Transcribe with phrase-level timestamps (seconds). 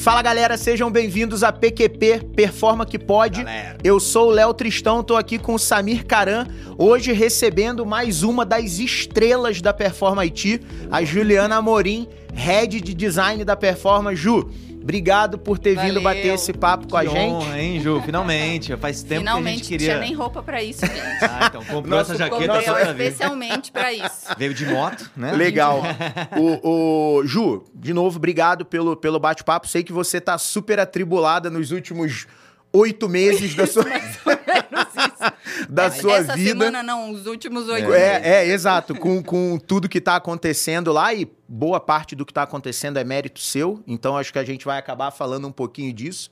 [0.00, 3.44] Fala galera, sejam bem-vindos a PQP Performa que Pode.
[3.44, 3.76] Galera.
[3.84, 6.46] Eu sou o Léo Tristão, tô aqui com o Samir Caran,
[6.78, 13.44] hoje recebendo mais uma das estrelas da Performa IT, a Juliana Amorim, head de design
[13.44, 14.14] da Performa.
[14.16, 14.48] Ju,
[14.82, 16.02] obrigado por ter vindo Valeu.
[16.02, 17.16] bater esse papo com a gente.
[17.34, 18.00] honra, hein, Ju?
[18.04, 18.76] Finalmente.
[18.76, 19.88] Faz tempo Finalmente, que a gente não queria...
[19.94, 21.00] tinha nem roupa pra isso, gente.
[21.22, 23.04] Ah, então comprou Nosso- essa jaqueta só pra vir.
[23.04, 24.26] especialmente pra isso.
[24.36, 25.32] Veio de moto, né?
[25.32, 25.82] Legal.
[26.36, 29.68] o, o- Ju, de novo, obrigado pelo, pelo bate-papo.
[29.68, 32.26] Sei que você tá super atribulada nos últimos
[32.72, 33.84] oito meses da sua,
[35.68, 36.50] da sua Essa vida.
[36.50, 38.02] semana não, os últimos oito meses.
[38.02, 38.94] É, é, exato.
[38.94, 43.04] Com, com tudo que tá acontecendo lá e boa parte do que tá acontecendo é
[43.04, 43.82] mérito seu.
[43.86, 46.30] Então acho que a gente vai acabar falando um pouquinho disso.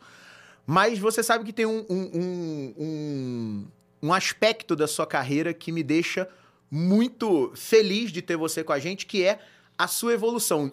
[0.66, 3.66] Mas você sabe que tem um, um, um,
[4.02, 6.28] um, aspecto da sua carreira que me deixa
[6.70, 9.38] muito feliz de ter você com a gente, que é
[9.78, 10.70] a sua evolução,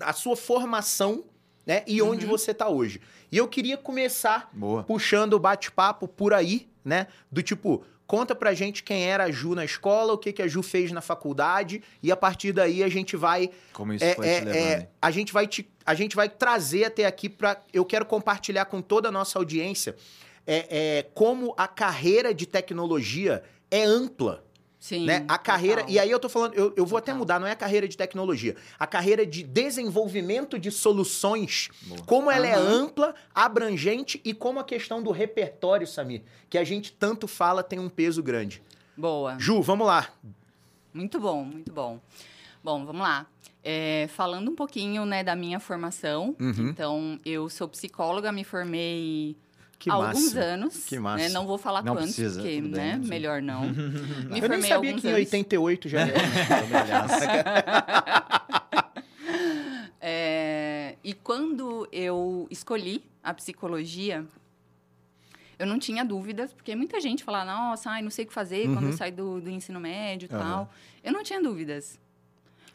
[0.00, 1.24] a sua formação,
[1.66, 1.82] né?
[1.88, 3.00] E onde você tá hoje.
[3.36, 4.82] E eu queria começar Boa.
[4.82, 7.06] puxando o bate-papo por aí, né?
[7.30, 10.48] Do tipo, conta pra gente quem era a Ju na escola, o que, que a
[10.48, 13.50] Ju fez na faculdade, e a partir daí a gente vai.
[13.74, 16.84] Como isso é, foi é, te é, a, gente vai te, a gente vai trazer
[16.86, 17.60] até aqui para.
[17.74, 19.94] Eu quero compartilhar com toda a nossa audiência
[20.46, 24.45] é, é, como a carreira de tecnologia é ampla
[24.86, 25.04] Sim.
[25.04, 25.24] né?
[25.26, 25.92] A carreira, total.
[25.94, 27.18] e aí eu tô falando, eu, eu vou até Total.
[27.18, 32.02] mudar, não é a carreira de tecnologia, a carreira de desenvolvimento de soluções, Boa.
[32.06, 32.84] como ela é Aham.
[32.84, 37.80] ampla, abrangente e como a questão do repertório, Samir, que a gente tanto fala tem
[37.80, 38.62] um peso grande.
[38.96, 39.36] Boa.
[39.40, 40.08] Ju, vamos lá.
[40.94, 41.98] Muito bom, muito bom.
[42.62, 43.26] Bom, vamos lá.
[43.64, 46.36] É, falando um pouquinho né, da minha formação.
[46.38, 46.68] Uhum.
[46.68, 49.36] Então, eu sou psicóloga, me formei
[49.78, 50.40] Que alguns massa.
[50.40, 50.84] anos.
[50.86, 51.24] Que massa.
[51.24, 51.28] né?
[51.30, 52.96] Não vou falar Não quantos, precisa, porque, bem, né?
[53.00, 53.08] não.
[53.08, 53.62] Melhor não.
[53.68, 55.20] me eu nem sabia alguns que em anos.
[55.26, 56.14] 88 já era.
[60.08, 64.24] É, e quando eu escolhi a psicologia,
[65.58, 68.66] eu não tinha dúvidas, porque muita gente fala, nossa, ai, não sei o que fazer
[68.66, 68.90] quando Uhum.
[68.90, 70.42] eu saio do, do ensino médio e Aham.
[70.44, 70.72] tal.
[71.02, 71.98] Eu não tinha dúvidas.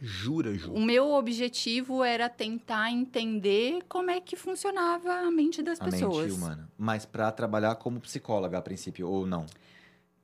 [0.02, 0.74] Jura, Ju?
[0.74, 6.26] O meu objetivo era tentar entender como é que funcionava a mente das A pessoas.
[6.32, 6.68] mente humana.
[6.78, 9.46] Mas pra trabalhar como psicóloga a princípio, ou não?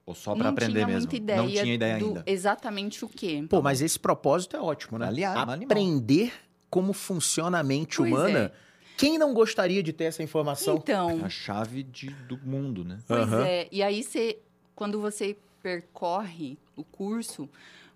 [0.04, 1.02] Ou só pra não aprender tinha mesmo?
[1.02, 2.24] muita ideia, não tinha ideia do ainda.
[2.26, 3.46] exatamente o quê.
[3.48, 5.06] Pô, mas esse propósito é ótimo, né?
[5.06, 5.66] Aliás, animal.
[5.66, 6.34] Aprender
[6.70, 8.52] como funciona a mente Pois humana.
[8.96, 10.76] Quem não gostaria de ter essa informação?
[10.78, 12.98] Então, A chave de, do mundo, né?
[13.08, 13.44] Pois Aham.
[13.46, 13.68] é.
[13.72, 14.40] E aí, você,
[14.74, 17.48] quando você percorre o curso,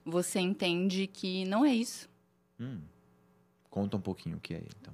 [0.05, 2.09] você entende que não é isso.
[2.59, 2.79] Hum.
[3.69, 4.93] Conta um pouquinho o que é, então.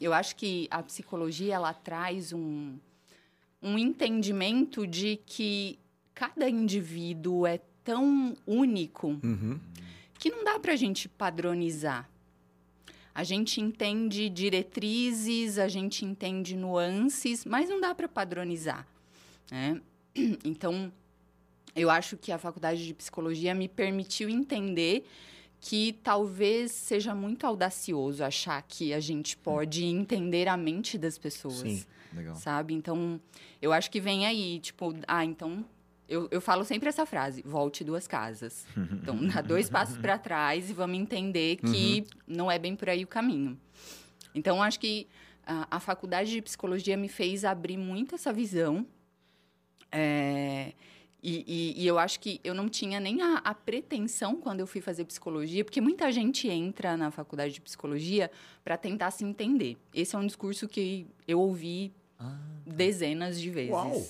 [0.00, 2.76] Eu acho que a psicologia, ela traz um,
[3.62, 5.78] um entendimento de que
[6.14, 9.58] cada indivíduo é tão único Uhum.
[10.18, 12.08] que não dá pra gente padronizar.
[13.14, 18.86] A gente entende diretrizes, a gente entende nuances, mas não dá para padronizar.
[19.50, 19.80] né?
[20.44, 20.92] Então,
[21.74, 25.06] eu acho que a faculdade de psicologia me permitiu entender
[25.60, 31.54] que talvez seja muito audacioso achar que a gente pode entender a mente das pessoas
[31.54, 31.84] Sim.
[32.12, 32.34] Legal.
[32.36, 32.74] sabe?
[32.74, 33.18] Então,
[33.62, 35.64] eu acho que vem aí, tipo, ah, então.
[36.06, 38.66] Eu, eu falo sempre essa frase: volte duas casas.
[38.92, 43.02] Então, dá dois passos para trás e vamos entender que não é bem por aí
[43.02, 43.58] o caminho.
[44.34, 45.08] Então, acho que
[45.46, 48.86] a, a faculdade de psicologia me fez abrir muito essa visão.
[49.90, 50.74] É,
[51.24, 51.44] e,
[51.78, 54.80] e- e eu acho que eu não tinha nem a, a pretensão quando eu fui
[54.82, 58.30] fazer psicologia, porque muita gente entra na faculdade de psicologia
[58.62, 59.78] para tentar se entender.
[59.94, 63.72] Esse é um discurso que eu ouvi Ah, dezenas de vezes.
[63.72, 64.06] Uau!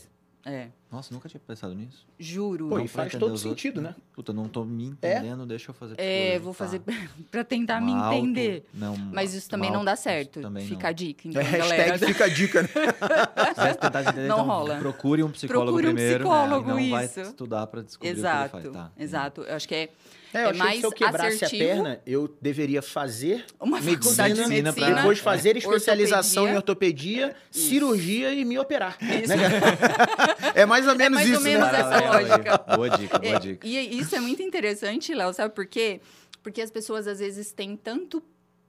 [0.46, 2.06] É, nossa, nunca tinha pensado nisso.
[2.18, 2.68] juro.
[2.68, 3.62] Pô, Não e pra faz todo os outros.
[3.62, 3.94] sentido, né?
[4.12, 6.58] Puta, não tô me entendendo, deixa eu fazer É, vou Tá.
[6.64, 6.80] fazer
[7.30, 8.64] para tentar me Uma auto- entender.
[8.72, 10.40] Não, Mas isso também não dá auto- certo.
[10.40, 10.88] Também Fica não.
[10.90, 11.82] a dica, então, É, galera.
[11.92, 12.68] hashtag fica a dica, né?
[13.48, 14.76] Se quiser tentar entender, Não então, rola.
[14.76, 16.20] Procure um psicólogo Procure um primeiro.
[16.24, 16.82] psicólogo, né?
[16.86, 17.20] E não isso.
[17.20, 18.86] vai estudar pra descobrir Exato, o que ele faz.
[18.86, 18.92] Tá.
[19.02, 19.40] exato.
[19.42, 19.88] Eu acho que é
[20.36, 21.62] É, eu É mais se eu quebrasse assertivo.
[21.62, 26.56] a perna, eu deveria fazer uma Medicina, faculdade de medicina pra- depois fazer especialização em
[26.56, 27.26] ortopedia.
[27.28, 27.68] ortopedia, Isso.
[27.68, 28.96] cirurgia e me operar.
[29.00, 29.28] Isso.
[29.28, 29.36] né?
[30.56, 31.80] é mais ou menos mais ou isso, menos né?
[31.80, 32.24] essa vai, vai.
[32.24, 32.58] lógica.
[32.76, 33.66] Boa dica, boa É, dica.
[33.66, 36.00] E isso é muito interessante, Léo, sabe por quê?
[36.42, 38.22] Porque as pessoas às vezes têm tanto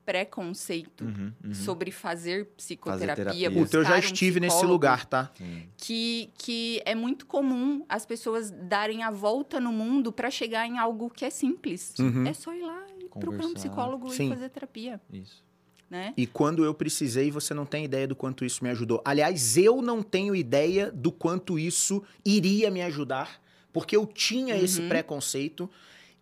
[0.05, 1.53] preconceito Uhum, uhum.
[1.53, 3.51] sobre fazer psicoterapia, terapia.
[3.51, 5.31] Puta, eu já buscar um estive nesse lugar, tá?
[5.77, 10.77] Que, que é muito comum as pessoas darem a volta no mundo para chegar em
[10.77, 11.95] algo que é simples.
[11.99, 12.27] Uhum.
[12.27, 14.27] É só ir lá e procurar um psicólogo Sim.
[14.27, 15.43] e fazer terapia, Isso.
[15.89, 16.13] Né?
[16.17, 19.01] E quando eu precisei, você não tem ideia do quanto isso me ajudou.
[19.05, 23.41] Aliás, eu não tenho ideia do quanto isso iria me ajudar,
[23.71, 24.89] porque eu tinha esse Uhum.
[24.89, 25.69] preconceito.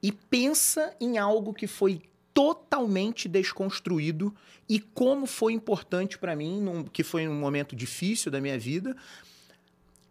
[0.02, 2.02] E pensa em algo que foi
[2.34, 4.36] totalmente desconstruído
[4.68, 8.96] e como foi importante para mim, num, que foi um momento difícil da minha vida.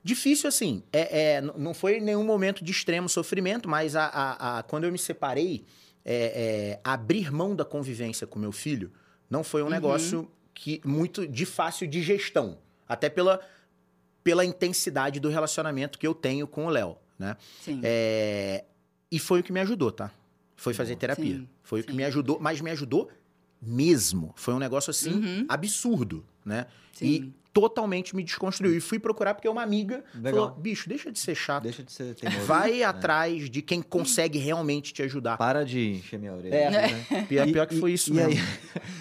[0.05, 4.63] Difícil assim, é, é, não foi nenhum momento de extremo sofrimento, mas a, a, a
[4.63, 5.65] quando eu me separei,
[6.05, 8.91] é, é abrir mão da convivência com meu filho
[9.33, 9.71] não foi um uhum.
[9.71, 13.41] negócio que muito de fácil de gestão, até pela,
[14.23, 17.39] pela intensidade do relacionamento que eu tenho com o Léo, né?
[17.63, 17.81] Sim.
[17.83, 18.63] É,
[19.11, 20.13] e foi o que me ajudou, tá?
[20.55, 21.37] Foi fazer terapia.
[21.37, 21.87] Sim, foi sim.
[21.87, 23.11] o que me ajudou, mas me ajudou
[23.61, 24.35] mesmo.
[24.37, 25.47] Foi um negócio assim uhum.
[25.49, 26.67] absurdo, né?
[26.93, 27.07] Sim.
[27.07, 28.77] E totalmente me desconstruiu.
[28.77, 30.49] E fui procurar porque uma amiga Legal.
[30.49, 31.65] falou: bicho, deixa de ser chato.
[31.65, 32.47] Deixa de ser teimoso.
[32.47, 32.85] Vai é.
[32.85, 35.37] atrás de quem consegue realmente te ajudar.
[35.37, 36.55] Para de encher minha orelha.
[36.55, 37.27] É, né?
[37.29, 38.41] pior, pior que foi isso e, mesmo.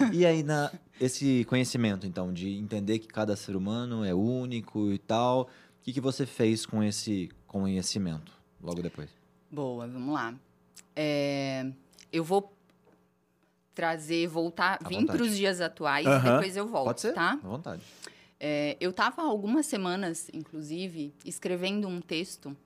[0.00, 4.92] Aí, e aí, na, esse conhecimento, então, de entender que cada ser humano é único
[4.92, 5.48] e tal, o
[5.82, 9.10] que, que você fez com esse conhecimento logo depois?
[9.50, 10.34] Boa, vamos lá.
[10.94, 11.66] É,
[12.12, 12.54] eu vou
[13.74, 16.20] trazer, voltar, à vir para os dias atuais, uhum.
[16.20, 17.14] depois eu volto, Pode ser?
[17.14, 17.32] tá?
[17.42, 17.82] À vontade.
[18.38, 22.56] É, eu estava algumas semanas, inclusive, escrevendo um texto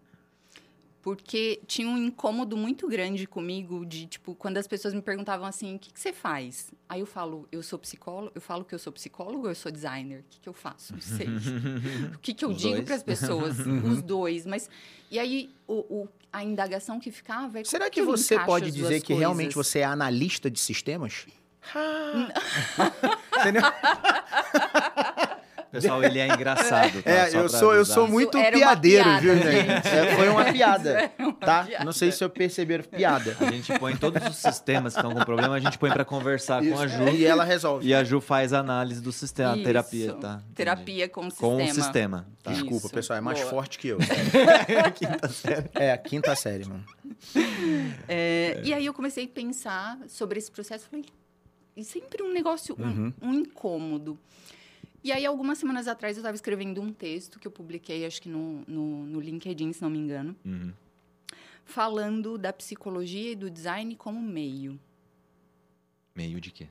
[1.06, 5.76] porque tinha um incômodo muito grande comigo de, tipo, quando as pessoas me perguntavam assim,
[5.76, 6.72] o que, que você faz?
[6.88, 9.70] Aí eu falo, eu sou psicólogo, eu falo que eu sou psicólogo ou eu sou
[9.70, 10.22] designer?
[10.22, 10.94] O que, que eu faço?
[10.94, 11.28] Não sei.
[12.12, 13.56] o que, que eu Os digo para as pessoas?
[13.60, 14.44] Os dois.
[14.46, 14.68] Mas,
[15.08, 19.00] e aí, o, o, a indagação que ficava é Será que, que você pode dizer
[19.00, 19.20] que coisas?
[19.20, 21.24] realmente você é analista de sistemas?
[23.38, 23.62] Entendeu?
[25.80, 27.02] Pessoal, ele é engraçado.
[27.02, 27.10] Tá?
[27.10, 29.88] É, eu sou, eu sou muito piadeiro, piada, viu, gente?
[29.88, 31.64] É, foi uma piada, uma tá?
[31.64, 31.84] Piada.
[31.84, 33.36] Não sei se eu perceberam piada.
[33.40, 36.62] A gente põe todos os sistemas que estão com problema, a gente põe para conversar
[36.62, 36.72] Isso.
[36.72, 37.08] com a Ju.
[37.08, 37.86] E ela resolve.
[37.86, 39.64] E a Ju faz análise do sistema, Isso.
[39.64, 40.32] terapia, tá?
[40.34, 40.54] Entendi.
[40.54, 41.56] Terapia com o sistema.
[41.56, 42.26] Com o sistema.
[42.42, 42.52] Tá.
[42.52, 42.90] Desculpa, Isso.
[42.90, 43.50] pessoal, é mais Boa.
[43.50, 43.98] forte que eu.
[44.94, 45.70] quinta série.
[45.74, 46.84] É, a quinta série, mano.
[48.08, 48.62] É, é.
[48.64, 51.04] E aí eu comecei a pensar sobre esse processo, falei,
[51.76, 53.12] e sempre um negócio, uhum.
[53.20, 54.18] um, um incômodo.
[55.06, 58.28] E aí, algumas semanas atrás, eu estava escrevendo um texto que eu publiquei, acho que
[58.28, 60.72] no, no, no LinkedIn, se não me engano, uhum.
[61.64, 64.80] falando da psicologia e do design como meio.
[66.12, 66.66] Meio de quê?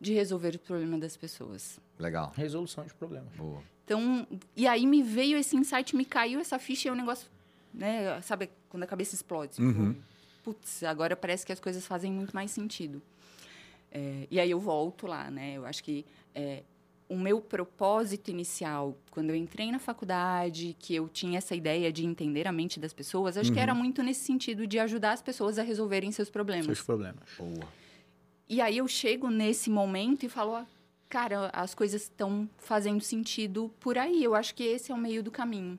[0.00, 1.78] De resolver o problema das pessoas.
[1.98, 2.32] Legal.
[2.34, 3.34] Resolução de problemas.
[3.34, 3.62] Boa.
[3.84, 4.26] Então,
[4.56, 7.30] e aí me veio esse insight, me caiu essa ficha e é um negócio,
[7.74, 8.18] né?
[8.22, 9.56] Sabe quando a cabeça explode?
[9.56, 9.94] Tipo, uhum.
[10.42, 13.02] Putz, agora parece que as coisas fazem muito mais sentido.
[13.92, 15.52] É, e aí eu volto lá, né?
[15.52, 16.62] Eu acho que é,
[17.08, 22.04] o meu propósito inicial, quando eu entrei na faculdade, que eu tinha essa ideia de
[22.04, 23.54] entender a mente das pessoas, acho uhum.
[23.54, 23.78] que era uhum.
[23.78, 26.66] muito nesse sentido de ajudar as pessoas a resolverem seus problemas.
[26.66, 27.24] Seus problemas.
[27.38, 27.66] Boa.
[28.48, 30.66] E aí eu chego nesse momento e falo,
[31.08, 34.22] cara, as coisas estão fazendo sentido por aí.
[34.22, 35.78] Eu acho que esse é o meio do caminho.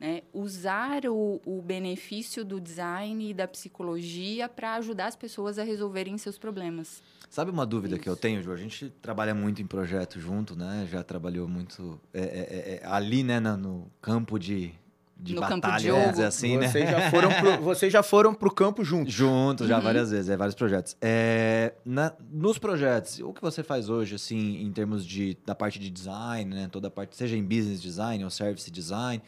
[0.00, 0.22] Né?
[0.32, 6.16] Usar o, o benefício do design e da psicologia para ajudar as pessoas a resolverem
[6.16, 7.02] seus problemas.
[7.28, 8.02] Sabe uma dúvida Isso.
[8.02, 8.52] que eu tenho, Ju?
[8.52, 10.86] A gente trabalha muito em projeto junto, né?
[10.90, 14.72] Já trabalhou muito é, é, é, é ali, né, no campo de,
[15.16, 16.22] de no batalha, campo de jogo.
[16.22, 16.90] assim, vocês né?
[16.92, 19.12] Já foram pro, vocês já foram pro campo juntos.
[19.12, 19.82] Juntos, já uhum.
[19.82, 20.96] várias vezes, é, vários projetos.
[21.02, 25.78] É, na, nos projetos, o que você faz hoje, assim, em termos de, da parte
[25.78, 26.68] de design, né?
[26.70, 29.22] Toda a parte, seja em business design ou service design,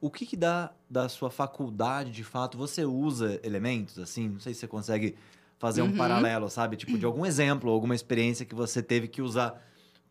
[0.00, 2.56] o que, que dá da sua faculdade, de fato?
[2.56, 4.28] Você usa elementos, assim?
[4.28, 5.16] Não sei se você consegue
[5.58, 5.88] fazer uhum.
[5.88, 6.76] um paralelo, sabe?
[6.76, 9.60] Tipo, de algum exemplo, alguma experiência que você teve que usar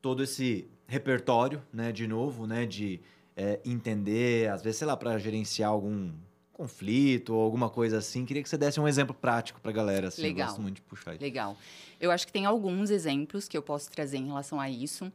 [0.01, 1.91] todo esse repertório, né?
[1.91, 2.65] De novo, né?
[2.65, 2.99] De
[3.35, 6.11] é, entender, às vezes, sei lá, para gerenciar algum
[6.57, 8.25] conflito ou alguma coisa assim.
[8.25, 10.07] Queria que você desse um exemplo prático para a galera.
[10.07, 10.39] Assim, Legal.
[10.39, 11.23] Eu gosto muito de puxar isso.
[11.23, 11.55] Legal.
[11.99, 15.11] Eu acho que tem alguns exemplos que eu posso trazer em relação a isso.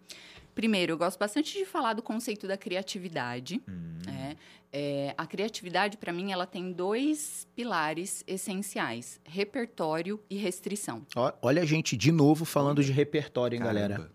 [0.55, 3.63] Primeiro, eu gosto bastante de falar do conceito da criatividade.
[3.69, 3.99] Hum.
[4.07, 4.37] É,
[4.73, 11.07] é, a criatividade, para mim, ela tem dois pilares essenciais: repertório e restrição.
[11.41, 13.89] Olha a gente de novo falando de repertório, hein, Caramba.
[13.89, 14.13] galera?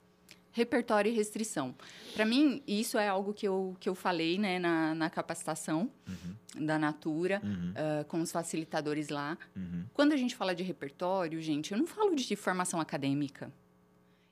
[0.51, 1.75] Repertório e restrição.
[2.15, 6.65] Para mim, isso é algo que eu, que eu falei né, na, na capacitação uhum.
[6.65, 7.73] da Natura, uhum.
[7.73, 9.37] uh, com os facilitadores lá.
[9.55, 9.85] Uhum.
[9.93, 13.53] Quando a gente fala de repertório, gente, eu não falo de formação acadêmica.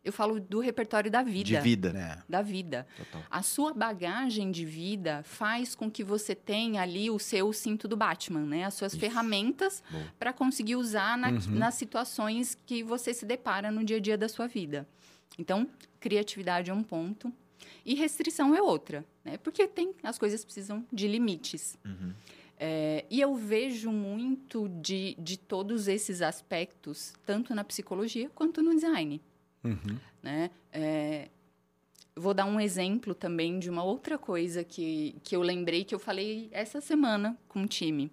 [0.05, 1.49] Eu falo do repertório da vida.
[1.49, 1.89] De vida.
[1.89, 2.23] É.
[2.29, 2.85] Da vida.
[2.95, 3.23] Total.
[3.29, 7.97] A sua bagagem de vida faz com que você tenha ali o seu cinto do
[7.97, 8.65] Batman, né?
[8.65, 8.99] As suas Isso.
[8.99, 9.83] ferramentas
[10.19, 11.39] para conseguir usar na, uhum.
[11.49, 14.87] nas situações que você se depara no dia a dia da sua vida.
[15.39, 15.67] Então,
[15.99, 17.33] criatividade é um ponto.
[17.83, 19.37] E restrição é outra, né?
[19.37, 21.77] Porque tem, as coisas precisam de limites.
[21.83, 22.13] Uhum.
[22.59, 28.73] É, e eu vejo muito de, de todos esses aspectos, tanto na psicologia quanto no
[28.73, 29.19] design.
[29.65, 29.97] Uhum.
[30.23, 30.49] Né?
[30.71, 31.29] É,
[32.15, 35.99] vou dar um exemplo também de uma outra coisa que, que eu lembrei que eu
[35.99, 38.11] falei essa semana com o time.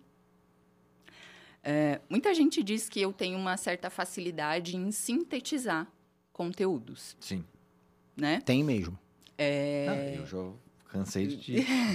[1.63, 5.87] É, muita gente diz que eu tenho uma certa facilidade em sintetizar
[6.33, 7.45] conteúdos, Sim.
[8.17, 8.41] né?
[8.41, 8.99] Tem mesmo.
[9.39, 10.53] É, Ah, eu já
[10.89, 11.37] cansei de,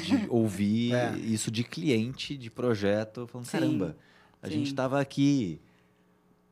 [0.02, 1.18] de ouvir É.
[1.18, 3.98] isso de cliente, de projeto, falando, Sim, caramba,
[4.42, 4.76] a gente sim.
[4.76, 5.60] tava aqui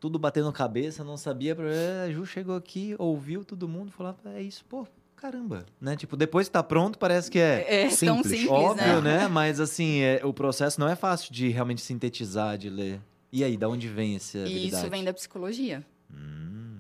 [0.06, 4.20] tudo batendo cabeça, não sabia, pra- é, a Ju chegou aqui, ouviu todo mundo, falava,
[4.36, 4.86] é isso, pô,
[5.16, 5.96] caramba, né?
[5.96, 9.22] Tipo, depois que tá pronto, parece que é, é tão simples, simples, óbvio, né?
[9.22, 9.28] né?
[9.28, 13.02] Mas assim, é, o processo não é fácil de realmente sintetizar, de ler.
[13.32, 14.76] E aí, da onde vem essa E habilidade?
[14.84, 15.84] isso vem da psicologia.
[16.14, 16.78] Hum,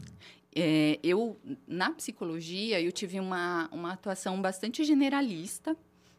[0.56, 1.36] É, eu,
[1.68, 5.76] na psicologia, eu tive uma, uma atuação bastante generalista.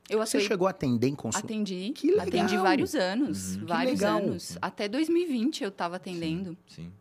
[0.09, 1.47] Eu Você atuei, chegou a atender em consulta?
[1.47, 2.27] atendi, Que legal!
[2.29, 3.67] atendi vários anos, Uhum.
[3.67, 4.59] Vários anos.
[4.63, 6.57] Até 2020 eu estava atendendo.
[6.69, 6.93] sim.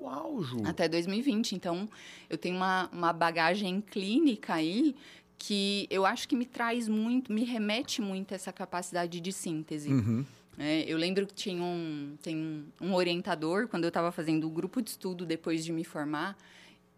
[0.00, 0.58] Uau, Ju.
[0.64, 1.52] Até 2020.
[1.56, 1.88] Então,
[2.30, 4.94] eu tenho uma, uma bagagem clínica aí
[5.38, 9.88] que eu acho que me traz muito, me remete muito a essa capacidade de síntese.
[9.92, 10.24] Uhum.
[10.58, 14.50] É, eu lembro que tinha um, tem um, um orientador, quando eu estava fazendo o
[14.50, 16.36] grupo de estudo depois de me formar,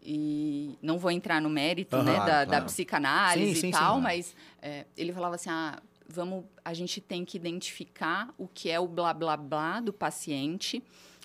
[0.01, 2.65] e não vou entrar no mérito Aham, né, claro, da, da claro.
[2.65, 4.01] psicanálise Sim, sim, e tal, sim.
[4.01, 8.79] mas é, ele falava assim, ah, vamos, a gente tem que identificar o que é
[8.79, 10.83] o blá blá blá do paciente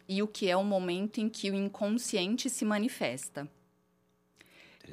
[0.09, 3.49] e o que é o momento em que o inconsciente se manifesta.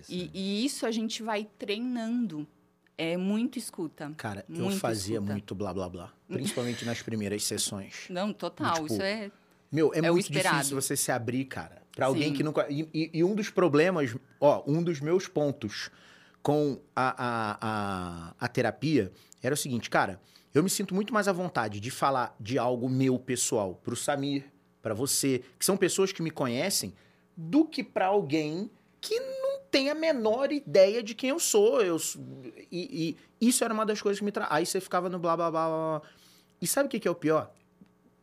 [0.07, 2.47] E, e isso a gente vai treinando.
[2.97, 4.13] É muito escuta.
[4.15, 5.31] Cara, eu Muito fazia escuta.
[5.33, 6.13] muito blá blá blá.
[6.27, 8.05] Principalmente nas primeiras sessões.
[8.09, 8.73] Não, total.
[8.75, 9.31] Tipo, isso é
[9.71, 11.80] Meu, é, É muito difícil você se abrir, cara.
[11.95, 12.65] Pra alguém que nunca.
[12.69, 15.89] E, e- e um dos problemas, ó, um dos meus pontos
[16.41, 19.12] com a, a, a, a terapia
[19.43, 20.19] era o seguinte, cara,
[20.53, 24.45] eu me sinto muito mais à vontade de falar de algo meu pessoal pro Samir,
[24.81, 26.93] pra você, que são pessoas que me conhecem,
[27.38, 28.69] do que pra alguém
[29.00, 31.81] que não tem a menor ideia de quem eu sou.
[31.81, 31.98] Eu,
[32.71, 34.48] e, e isso era uma das coisas que me tra...
[34.50, 36.00] Aí você ficava no blá blá blá blá.
[36.00, 36.10] blá.
[36.62, 37.51] E sabe o que, que é o pior?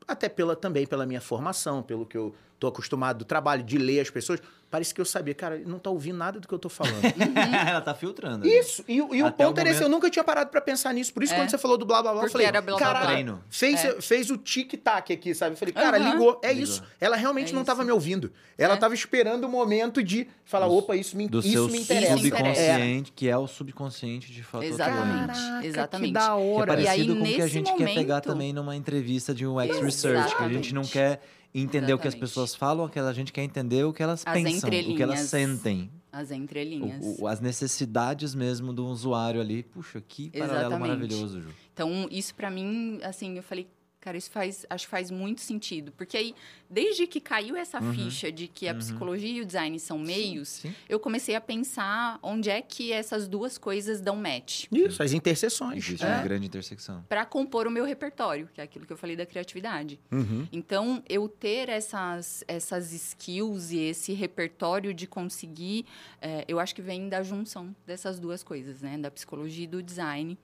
[0.06, 4.00] Até pela, também pela minha formação, pelo que eu tô acostumado do trabalho, de ler
[4.00, 4.40] as pessoas.
[4.70, 7.00] Parece que eu sabia, cara, ele não tá ouvindo nada do que eu tô falando.
[7.70, 8.44] Ela tá filtrando.
[8.44, 8.50] né?
[8.52, 10.60] Isso, e, o- e o ponto o era esse, eu momento- nunca tinha parado pra
[10.60, 11.10] pensar nisso.
[11.14, 11.36] Por isso, É.
[11.38, 13.08] quando você falou do blá blá blá, eu Porque falei, era blá, blá, cara, blá.
[13.12, 13.42] Treino.
[13.48, 13.98] Fez, É.
[14.02, 15.54] fez o tic-tac aqui, sabe?
[15.54, 16.12] Eu falei, cara, Aham.
[16.12, 16.64] ligou, é Ligou.
[16.64, 16.82] isso.
[17.00, 17.86] Ela realmente É não tava isso.
[17.86, 18.30] me ouvindo.
[18.58, 18.76] Ela É.
[18.76, 22.18] tava esperando o momento de falar, Do- opa, isso me, Do isso seu me interessa.
[22.18, 25.30] Subconsciente, que é o subconsciente de fato Exatamente.
[25.40, 25.66] atuante.
[25.66, 26.08] Exatamente.
[26.08, 26.72] Que da Que é hora.
[26.82, 29.46] E aí, parecido com o que a gente quer pegar momento- também numa entrevista de
[29.46, 31.22] um X-Research, que a gente não quer
[31.54, 32.20] entender o que as Exatamente.
[32.20, 35.20] pessoas falam, que a gente quer entender o que elas As pensam, o que elas
[35.20, 35.90] sentem.
[36.12, 37.04] as entrelinhas.
[37.04, 39.62] O- o- as necessidades mesmo do usuário ali.
[39.62, 40.80] Puxa, que paralelo Exatamente.
[40.88, 41.48] maravilhoso, Ju.
[41.72, 43.66] Então, isso pra mim, assim, eu falei,
[44.00, 45.92] cara, isso faz, acho que faz muito sentido.
[45.92, 46.34] Porque aí,
[46.70, 47.92] desde que caiu essa Uhum.
[47.92, 48.78] ficha de que a Uhum.
[48.78, 50.74] psicologia e o design são meios, Sim.
[50.88, 54.66] eu comecei a pensar onde é que essas duas coisas dão match.
[54.70, 55.84] Isso, as interseções.
[55.84, 56.08] Existe É.
[56.08, 57.04] uma grande intersecção.
[57.08, 59.98] Pra compor o meu repertório, que é aquilo que eu falei da criatividade.
[60.12, 60.46] Uhum.
[60.52, 65.84] Então, eu ter essas, essas skills e esse repertório de conseguir,
[66.22, 68.96] eh, eu acho que vem da junção dessas duas coisas, né?
[68.96, 70.38] Da psicologia e do design.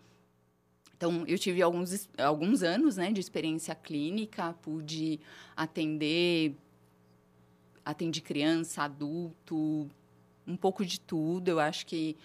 [1.05, 5.21] Então, eu tive alguns, alguns anos né, de experiência clínica, pude
[5.55, 6.57] atender,
[7.85, 9.87] atendi criança, adulto,
[10.47, 11.51] um pouco de tudo.
[11.51, 12.17] Eu acho que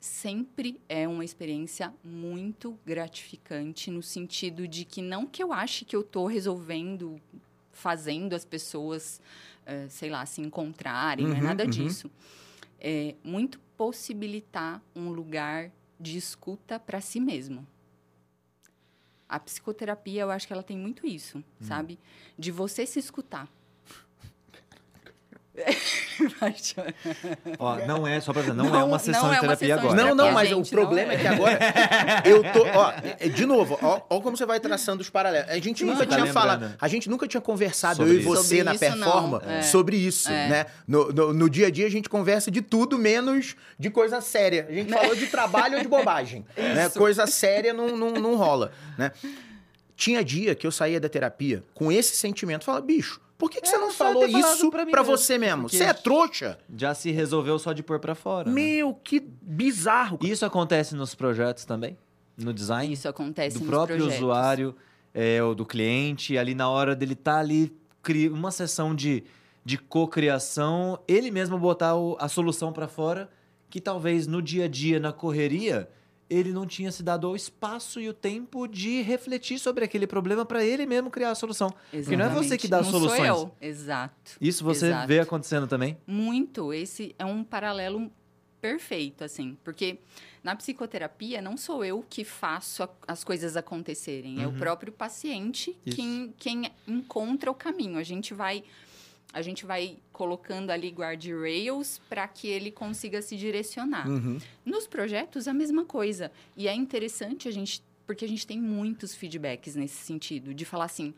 [0.00, 5.94] sempre é uma experiência muito gratificante no sentido de que não que eu ache que
[5.94, 7.20] eu estou resolvendo,
[7.72, 9.20] fazendo as pessoas,
[9.66, 11.70] eh, sei lá, se encontrarem, não é Uhum, nada uhum.
[11.70, 12.10] disso.
[12.80, 15.70] É muito possibilitar um lugar
[16.00, 17.66] de escuta para si mesmo.
[19.32, 21.42] A psicoterapia, eu acho que ela tem muito isso, Hum.
[21.62, 21.98] sabe?
[22.38, 23.48] De você se escutar.
[27.58, 29.88] Ó, não é, só pra dizer, não, Não- é uma sessão de é terapia sessão
[29.90, 30.08] de agora.
[30.08, 31.14] Não, não, mas gente, o problema é.
[31.16, 31.18] é.
[31.18, 31.58] que agora
[32.24, 35.50] eu tô, ó, é, de novo, ó, ó como você vai traçando os paralelos.
[35.50, 36.32] A gente nunca tá tinha lembrando.
[36.34, 39.50] falado, a gente nunca tinha conversado Sobre eu e você Sobre na isso, performa não.
[39.52, 39.62] É.
[39.62, 40.48] sobre isso, É.
[40.48, 40.66] né?
[40.86, 44.66] No, no, no dia a dia a gente conversa de tudo menos de coisa séria.
[44.68, 46.88] A gente falou de trabalho ou de bobagem, né?
[46.90, 49.12] Coisa séria não, não, não rola, né?
[49.96, 53.66] Tinha dia que eu saía da terapia com esse sentimento, fala, bicho, por que, que
[53.68, 55.62] você É, não falou isso pra você mesmo?
[55.62, 56.56] porque- Você é trouxa?
[56.76, 58.48] Já se resolveu só de pôr pra fora.
[58.48, 58.54] né?
[58.54, 60.16] Meu, que bizarro.
[60.22, 61.98] Isso acontece nos projetos também?
[62.36, 62.92] No design?
[62.92, 64.22] Isso acontece do nos próprio projetos.
[64.22, 64.76] usuário,
[65.12, 69.24] é, ou do cliente, ali na hora dele estar ali, cri- uma sessão de,
[69.64, 73.28] de cocriação, ele mesmo botar o- a solução para fora,
[73.68, 75.90] que talvez no dia a dia, na correria,
[76.32, 80.44] ele não tinha se dado o espaço e o tempo de refletir sobre aquele problema
[80.44, 81.72] para ele mesmo criar a solução.
[81.90, 83.00] Porque não é você que dá Exatamente.
[83.08, 83.28] soluções.
[83.28, 83.68] Não sou eu.
[83.68, 84.32] Exato.
[84.40, 85.08] Isso você Exato.
[85.08, 85.98] vê acontecendo também?
[86.06, 86.72] Muito.
[86.72, 88.10] Esse é um paralelo
[88.60, 89.58] perfeito, assim.
[89.64, 89.98] Porque
[90.42, 94.42] na psicoterapia não sou eu que faço a, as coisas acontecerem.
[94.42, 94.58] É o Uhum.
[94.58, 95.96] próprio paciente Isso.
[95.96, 97.98] quem, quem encontra o caminho.
[97.98, 98.62] A gente vai
[99.32, 104.08] a gente vai colocando ali guardrails para que ele consiga se direcionar.
[104.08, 104.38] Uhum.
[104.64, 106.30] Nos projetos, a mesma coisa.
[106.56, 110.84] E é interessante a gente, porque a gente tem muitos feedbacks nesse sentido, de falar
[110.84, 111.14] assim,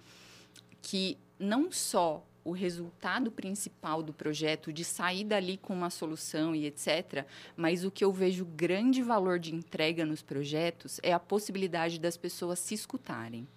[0.80, 6.66] que não só o resultado principal do projeto, de sair dali com uma solução e
[6.66, 7.24] etc.,
[7.56, 12.18] mas o que eu vejo grande valor de entrega nos projetos é a possibilidade das
[12.18, 13.48] pessoas se escutarem.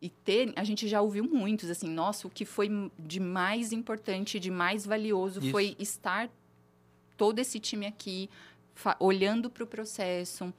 [0.00, 4.38] E ter, a gente já ouviu muitos, assim, nossa, o que foi de mais importante,
[4.38, 5.50] de mais valioso Isso.
[5.50, 6.28] foi estar
[7.16, 8.28] todo esse time aqui,
[8.98, 10.52] olhando para o processo,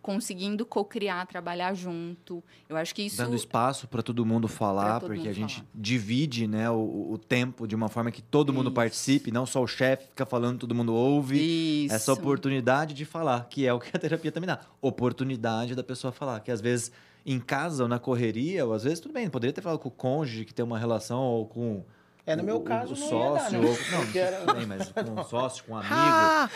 [0.00, 2.42] conseguindo co-criar, trabalhar junto.
[2.68, 5.56] Eu acho que isso Dando espaço para todo mundo falar, todo porque mundo a gente
[5.56, 5.68] falar.
[5.74, 8.74] divide né, o, o tempo de uma forma que todo mundo Isso.
[8.74, 11.84] participe, não só o chefe fica falando, todo mundo ouve.
[11.84, 11.94] Isso.
[11.94, 14.60] Essa oportunidade de falar, que é o que a terapia também dá.
[14.80, 16.92] Oportunidade da pessoa falar, que às vezes
[17.30, 19.92] em casa ou na correria, ou às vezes tudo bem, poderia ter falado com o
[19.92, 21.84] cônjuge que tem uma relação, ou com
[22.26, 23.66] É, no o- meu o- caso, o não ia sócio, dar, né?
[23.68, 26.50] ou, não, Porque era- bem, mas com um sócio, com um amigo, Ah!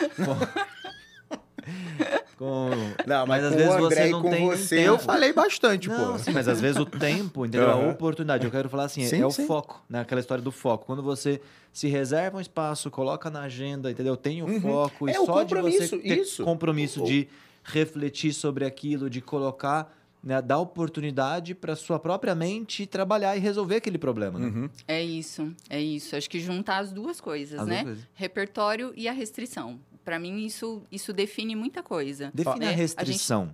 [2.36, 2.96] com...
[3.06, 4.88] Não, mas, Mas às com vezes o você e não com tem você tempo.
[4.88, 6.18] eu falei bastante, Não, pô.
[6.18, 7.70] sim, mas às vezes o tempo, entendeu?
[7.70, 7.90] A Aham.
[7.90, 8.44] oportunidade.
[8.44, 10.00] Eu quero falar assim, Sim, é o foco, né?
[10.00, 10.84] Aquela história do foco.
[10.84, 11.40] Quando você
[11.72, 14.16] se reserva um espaço, coloca na agenda, entendeu?
[14.16, 14.60] Tem o Uhum.
[14.60, 16.42] foco e É, o só de você ter isso.
[16.42, 17.28] compromisso O- de
[17.62, 23.76] refletir sobre aquilo, de colocar, né, dar oportunidade para sua própria mente trabalhar e resolver
[23.76, 24.46] aquele problema, né?
[24.46, 24.70] Uhum.
[24.86, 26.14] É isso, é isso.
[26.14, 27.82] Acho que juntar as duas coisas, As duas né?
[27.84, 28.04] coisas.
[28.14, 29.80] Repertório e a restrição.
[30.04, 32.30] Para mim, isso, isso define muita coisa.
[32.34, 33.52] Define É, a a restrição.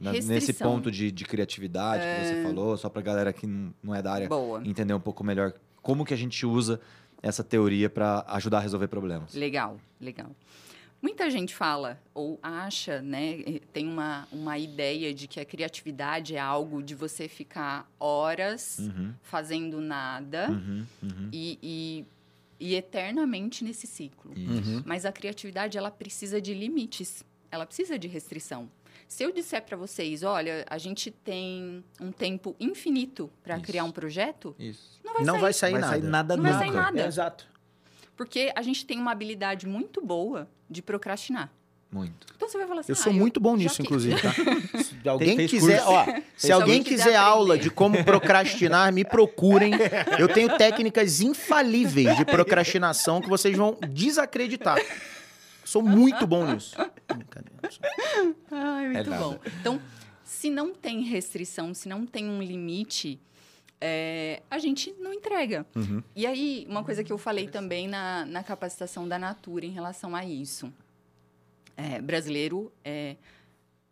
[0.00, 0.68] Na- Nesse Restrição.
[0.68, 0.74] É.
[0.74, 4.12] ponto de, de criatividade que você falou, só pra galera que não não é da
[4.12, 4.60] área Boa.
[4.66, 6.80] entender um pouco melhor como que a gente usa
[7.22, 9.32] essa teoria para ajudar a resolver problemas.
[9.34, 10.34] Legal, legal.
[11.02, 13.42] Muita gente fala ou acha, né,
[13.72, 19.12] tem uma, uma ideia de que a criatividade é algo de você ficar horas Uhum,
[19.20, 21.28] fazendo nada uhum, uhum.
[21.32, 22.04] e, e,
[22.60, 24.32] e eternamente nesse ciclo.
[24.36, 24.82] Uhum.
[24.86, 28.70] Mas a criatividade, ela precisa de limites, ela precisa de restrição.
[29.08, 33.90] Se eu disser para vocês, olha, a gente tem um tempo infinito para criar um
[33.90, 35.00] projeto, Isso.
[35.04, 35.40] não vai Não sair.
[35.42, 35.92] vai sair Vai nada.
[36.00, 37.00] sair nada Não vai sair nada.
[37.02, 37.51] É, exato.
[38.16, 41.50] Porque a gente tem uma habilidade muito boa de procrastinar.
[41.90, 42.26] Muito.
[42.34, 44.32] Então você vai falar assim, Eu sou "Ah, muito bom nisso, que- inclusive, tá?
[44.82, 45.92] Se alguém fez quiser, curso?
[45.92, 49.72] ó, se Se alguém quiser quiser aula de como procrastinar, me procurem.
[50.18, 54.78] Eu tenho técnicas infalíveis de procrastinação que vocês vão desacreditar.
[55.64, 56.74] Sou muito bom nisso.
[57.06, 57.60] Brincadeira.
[58.50, 59.22] Ai, muito nada.
[59.22, 59.38] bom.
[59.60, 59.80] Então,
[60.24, 63.20] se não tem restrição, se não tem um limite,
[63.84, 65.66] é, a gente não entrega.
[65.74, 66.00] Uhum.
[66.14, 70.14] E aí, uma coisa que eu falei também na, na capacitação da Natura em relação
[70.14, 70.72] a isso.
[71.76, 73.16] É, brasileiro é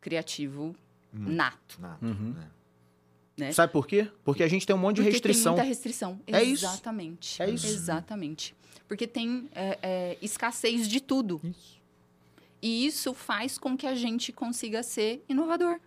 [0.01, 0.77] criativo
[1.13, 1.33] Muito.
[1.35, 2.35] nato, Nada, Uhum.
[2.37, 2.47] né?
[3.37, 3.53] né?
[3.53, 4.07] Sabe por quê?
[4.23, 5.55] Porque a gente tem um monte de Porque restrição.
[5.55, 6.21] tem muita restrição.
[6.27, 6.65] É isso.
[6.67, 7.43] Exatamente.
[7.43, 7.67] É isso.
[7.67, 8.55] Exatamente.
[8.87, 11.41] Porque tem é, é, escassez de tudo.
[11.43, 11.81] Isso.
[12.63, 15.81] E isso faz com que a gente consiga ser inovador.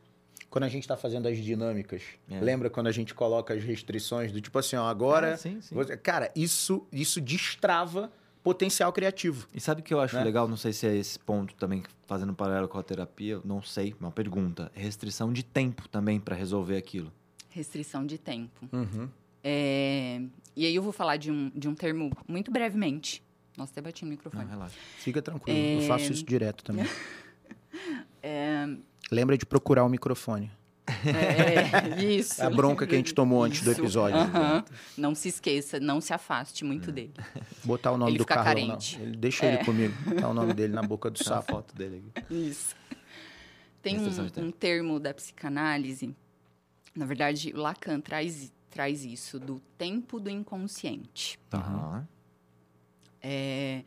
[0.53, 2.39] Quando a gente tá fazendo as dinâmicas, É.
[2.39, 5.29] lembra quando a gente coloca as restrições do tipo assim, ó, agora.
[5.29, 5.73] É, sim, sim.
[5.73, 8.11] você- Cara, isso, isso destrava
[8.43, 9.47] potencial criativo.
[9.51, 10.23] E sabe o que eu acho Né?
[10.23, 10.47] legal?
[10.47, 13.95] Não sei se é esse ponto também, fazendo um paralelo com a terapia, não sei,
[13.99, 14.71] uma pergunta.
[14.75, 17.11] Restrição de tempo também para resolver aquilo.
[17.49, 18.69] Restrição de tempo.
[18.71, 19.09] Uhum.
[19.43, 20.21] É,
[20.55, 23.23] E aí eu vou falar de um, de um termo muito brevemente.
[23.57, 24.45] Nossa, até bati no Não, microfone.
[24.47, 24.75] relaxa.
[24.99, 25.77] Fica tranquilo, É.
[25.77, 26.85] eu faço isso direto também.
[29.13, 30.51] Lembra de procurar o microfone.
[31.05, 32.41] É, isso.
[32.41, 33.79] É a bronca que a gente tomou antes do Isso.
[33.81, 34.17] episódio.
[34.19, 34.65] Aham.
[34.97, 36.67] Não se esqueça, não se afaste É.
[36.67, 37.13] muito dele.
[37.63, 38.53] Botar o nome Ele do fica Carlão.
[38.67, 38.97] carente.
[38.99, 39.05] Não.
[39.05, 39.53] Ele, deixa É.
[39.55, 39.93] ele comigo.
[40.03, 41.53] Botar o nome dele na boca do sapo.
[41.53, 42.33] foto dele aqui.
[42.49, 42.75] Isso.
[43.81, 44.09] Tem um,
[44.45, 46.13] um termo da psicanálise,
[46.95, 51.39] na verdade, Lacan traz, traz isso, do tempo do inconsciente.
[51.49, 52.03] Tá.
[53.21, 53.83] É,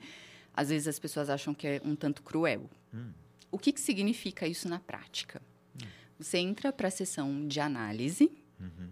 [0.55, 2.69] às vezes as pessoas acham que é um tanto cruel.
[2.95, 3.11] Hum.
[3.57, 5.41] O que, que significa isso na prática?
[6.19, 8.91] Você entra para a sessão de análise Uhum.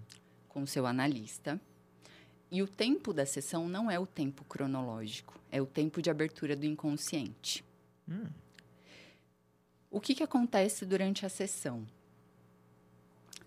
[0.49, 1.61] com o seu analista
[2.51, 6.57] e o tempo da sessão não é o tempo cronológico, é o tempo de abertura
[6.57, 7.63] do inconsciente.
[8.09, 8.25] Hum.
[9.91, 11.87] O que, que acontece durante a sessão?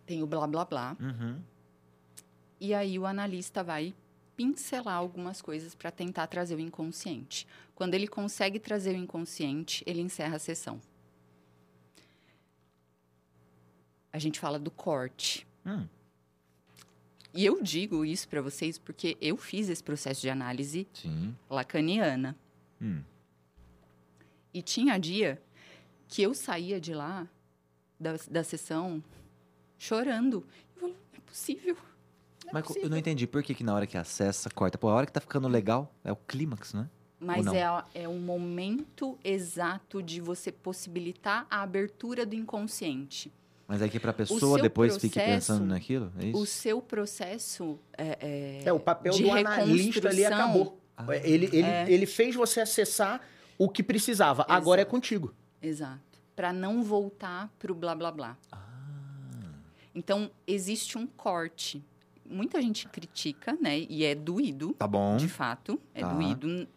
[0.06, 1.42] Tem o blá blá blá, Uhum.
[2.60, 3.92] e aí o analista vai
[4.36, 7.48] pincelar algumas coisas para tentar trazer o inconsciente.
[7.74, 10.80] Quando ele consegue trazer o inconsciente, ele encerra a sessão.
[14.12, 15.48] A gente fala do corte.
[15.66, 15.88] Hum.
[17.34, 21.36] E eu digo isso para vocês porque eu fiz esse processo de análise Sim.
[21.50, 22.36] lacaniana.
[22.82, 23.02] Hum.
[24.54, 25.42] E tinha dia
[26.08, 27.28] que eu saía de lá,
[28.00, 29.04] da, da sessão,
[29.78, 30.38] chorando.
[30.76, 31.76] Eu falei, não é possível.
[32.46, 32.90] Não é Mas eu possível.
[32.90, 34.78] não entendi por que, que na hora que acessa, corta.
[34.78, 36.90] Pô, a hora que tá ficando legal é o clímax, né?
[37.20, 37.54] Mas não?
[37.54, 43.32] é, é o momento exato de você possibilitar a abertura do inconsciente.
[43.68, 46.40] Mas é que pra pessoa seu depois fique processo- pensando naquilo, é isso?
[46.42, 50.80] O seu processo é, É, o papel de do analista ali acabou.
[50.96, 51.06] Ah.
[51.18, 51.86] Ele, ele, É.
[51.92, 53.22] ele fez você acessar
[53.58, 54.46] o que precisava.
[54.48, 55.34] Agora é contigo.
[55.62, 56.00] Exato.
[56.36, 58.38] Para não voltar pro blá blá blá.
[58.52, 58.58] Ah.
[59.94, 61.84] Então, existe um corte.
[62.30, 63.80] Muita gente critica, né?
[63.90, 65.18] E é doído, Tá bom.
[65.18, 65.80] de fato.
[65.94, 66.14] É Tá.
[66.14, 66.68] doído.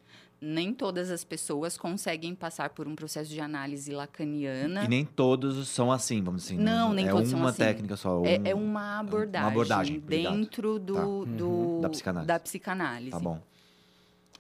[0.42, 4.84] Nem todas as pessoas conseguem passar por um processo de análise lacaniana.
[4.84, 6.56] E nem todos são assim, vamos dizer.
[6.58, 6.94] Não, né?
[7.02, 7.58] nem é todos são uma assim.
[7.58, 8.22] técnica só.
[8.24, 10.34] É, um- é uma abordagem, abordagem, obrigado.
[10.36, 11.30] dentro do, Tá.
[11.32, 12.26] do- Da psicanálise.
[12.26, 13.10] da psicanálise.
[13.10, 13.40] Tá bom,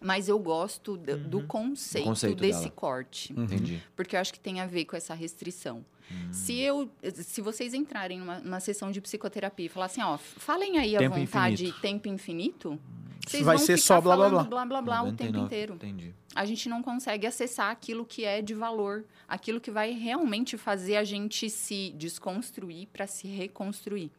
[0.02, 1.46] Mas eu gosto do, do Uhum.
[1.46, 2.70] conceito, Do conceito desse dela.
[2.74, 3.34] corte.
[3.36, 3.82] entendi.
[3.94, 5.84] Porque eu acho que tem a ver com essa restrição.
[6.10, 6.32] Hum.
[6.32, 10.78] Se eu, se vocês entrarem numa, numa sessão de psicoterapia e falar assim, ó, falem
[10.78, 11.80] aí Tempo à vontade infinito.
[11.82, 12.80] tempo infinito,
[13.28, 14.44] vocês vai vão ser ficar só blá, blá, blá.
[14.44, 15.74] blá blá blá o tempo 99, inteiro.
[15.74, 16.14] Entendi.
[16.34, 20.96] A gente não consegue acessar aquilo que é de valor, aquilo que vai realmente fazer
[20.96, 24.10] a gente se desconstruir para se reconstruir.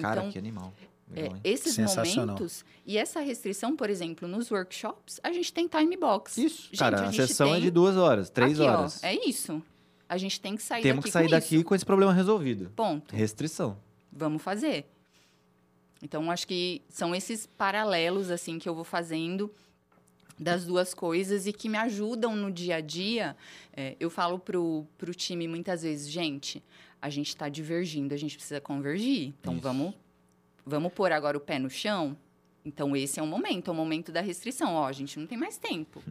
[0.00, 0.72] Cara, Então, que animal.
[1.14, 5.96] é, Legal, esses momentos e essa restrição, por exemplo, nos workshops, a gente tem time
[5.96, 6.38] box.
[6.38, 9.02] Isso, Gente, cara, a, gente sessão é tem- de duas horas, três Aqui, ó, horas.
[9.02, 9.60] é isso.
[10.08, 11.64] A gente tem que sair Temos daqui que sair com daqui isso.
[11.64, 12.70] com esse problema resolvido.
[12.76, 13.14] Ponto.
[13.14, 13.76] Restrição.
[14.12, 14.86] Vamos fazer.
[16.02, 19.52] Então, acho que são esses paralelos, assim, que eu vou fazendo
[20.38, 23.36] das duas coisas e que me ajudam no dia a dia.
[23.76, 26.62] É, eu falo pro, pro time muitas vezes, gente,
[27.00, 29.34] a gente está divergindo, a gente precisa convergir.
[29.40, 29.62] Então, Isso.
[29.62, 29.94] vamos,
[30.64, 32.16] vamos pôr agora o pé no chão?
[32.64, 34.74] Então, esse é o momento, é o momento da restrição.
[34.74, 36.02] Ó, a gente não tem mais tempo.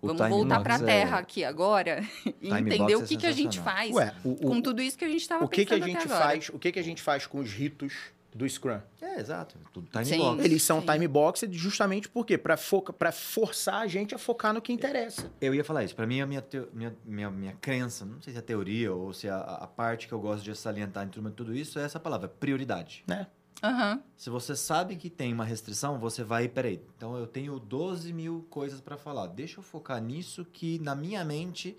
[0.00, 2.04] O Vamos voltar para a é- terra aqui agora
[2.42, 4.98] e entender o é que, que a gente faz Ué, o, o, com tudo isso
[4.98, 6.24] que a gente estava o que, que a pensando gente até agora.
[6.24, 6.48] faz?
[6.48, 7.94] O que, que a gente faz com os ritos
[8.34, 8.80] do Scrum?
[9.00, 9.56] É, exato.
[9.72, 10.18] Tudo time Sim.
[10.18, 10.44] box.
[10.44, 10.86] Eles são Sim.
[10.86, 12.38] time box justamente por quê?
[12.38, 15.30] Para foca, pra forçar a gente a focar no que interessa.
[15.40, 15.94] Eu ia falar isso.
[15.94, 19.12] Pra mim, a minha, teo- minha, minha, minha crença, não sei se é teoria ou
[19.12, 21.78] se é a, a parte que eu gosto de salientar em turma de tudo isso
[21.78, 23.04] é essa palavra, prioridade.
[23.06, 23.26] Né?
[23.62, 24.02] Aham.
[24.16, 28.44] Se você sabe que tem uma restrição, você vai, peraí, então eu tenho 12 mil
[28.50, 29.26] coisas pra falar.
[29.28, 31.76] Deixa eu focar nisso que, na minha mente,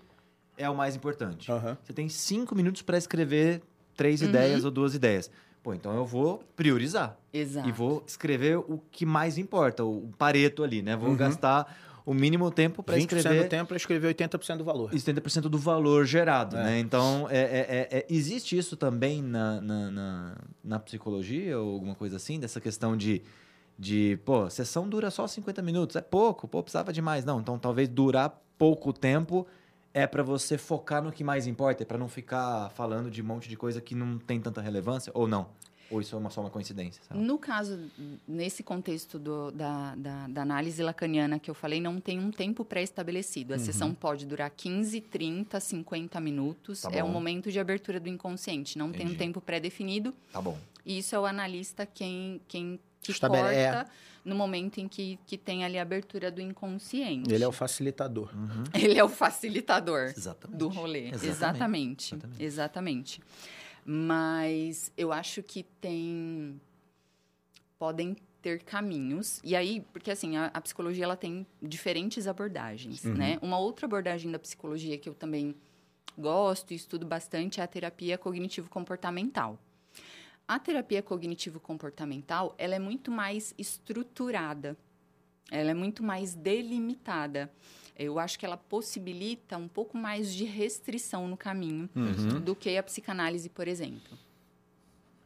[0.56, 1.50] é o mais importante.
[1.52, 1.76] Aham.
[1.82, 3.60] Você tem cinco minutos pra escrever
[3.96, 4.28] três Uhum.
[4.28, 5.30] ideias ou duas ideias.
[5.64, 7.16] Pô, então eu vou priorizar.
[7.32, 7.66] Exato.
[7.66, 10.94] E vou escrever o que mais importa, o pareto ali, né?
[10.94, 11.16] Vou Uhum.
[11.16, 11.74] gastar
[12.04, 14.90] o mínimo tempo para 20% escrever do tempo para escrever 80% do valor.
[14.92, 16.64] 70% do valor gerado, É.
[16.64, 16.78] né?
[16.80, 21.94] Então, é, é- é- é- existe isso também na, na, na, na psicologia ou alguma
[21.94, 22.38] coisa assim?
[22.38, 23.22] Dessa questão de,
[23.78, 27.24] de, pô, sessão dura só 50 minutos, é pouco, pô, precisava de mais.
[27.24, 29.46] Não, então talvez durar pouco tempo
[29.94, 33.24] é para você focar no que mais importa, é para não ficar falando de um
[33.24, 35.46] monte de coisa que não tem tanta relevância, ou não?
[35.90, 37.00] Ou isso é uma, só uma coincidência?
[37.06, 37.20] sabe?
[37.20, 37.78] No caso,
[38.26, 42.64] nesse contexto do- da, da- da análise lacaniana que eu falei, não tem um tempo
[42.64, 43.52] pré-estabelecido.
[43.52, 43.62] A Uhum.
[43.62, 46.80] sessão pode durar 15, 30, 50 minutos.
[46.80, 48.76] Tá é o momento de abertura do inconsciente.
[48.78, 49.18] Não tem um Entendi.
[49.18, 50.12] tempo pré-definido.
[50.32, 50.58] Tá bom.
[50.86, 53.72] E isso é o analista quem, quem que Estabele- é.
[53.72, 53.90] corta
[54.24, 57.32] no momento em que, que tem ali a abertura do inconsciente.
[57.32, 58.30] Ele é o facilitador.
[58.34, 58.64] Uhum.
[58.74, 60.12] Ele é o facilitador.
[60.16, 60.58] Exatamente.
[60.58, 61.08] do rolê.
[61.08, 61.26] Exatamente.
[61.28, 62.14] Exatamente.
[62.14, 62.42] Exatamente.
[62.42, 63.20] Exatamente.
[63.84, 66.58] Mas eu acho que tem.
[67.78, 69.40] Podem ter caminhos.
[69.44, 73.14] E aí, porque assim, a, a psicologia ela tem diferentes abordagens, Uhum.
[73.14, 73.38] né?
[73.42, 75.54] Uma outra abordagem da psicologia que eu também
[76.16, 79.58] gosto e estudo bastante é a terapia cognitivo-comportamental.
[80.46, 84.76] A terapia cognitivo-comportamental, ela é muito mais estruturada.
[85.50, 87.50] Ela é muito mais delimitada.
[87.96, 92.40] Eu acho que ela possibilita um pouco mais de restrição no caminho Uhum.
[92.40, 94.18] do que a psicanálise, por exemplo.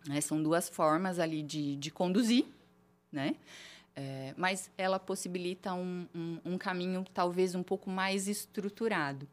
[0.07, 2.45] Né, São duas formas ali de, de conduzir,
[3.11, 3.35] né?
[3.97, 9.27] É, mas ela possibilita um, um, um caminho talvez um pouco mais estruturado.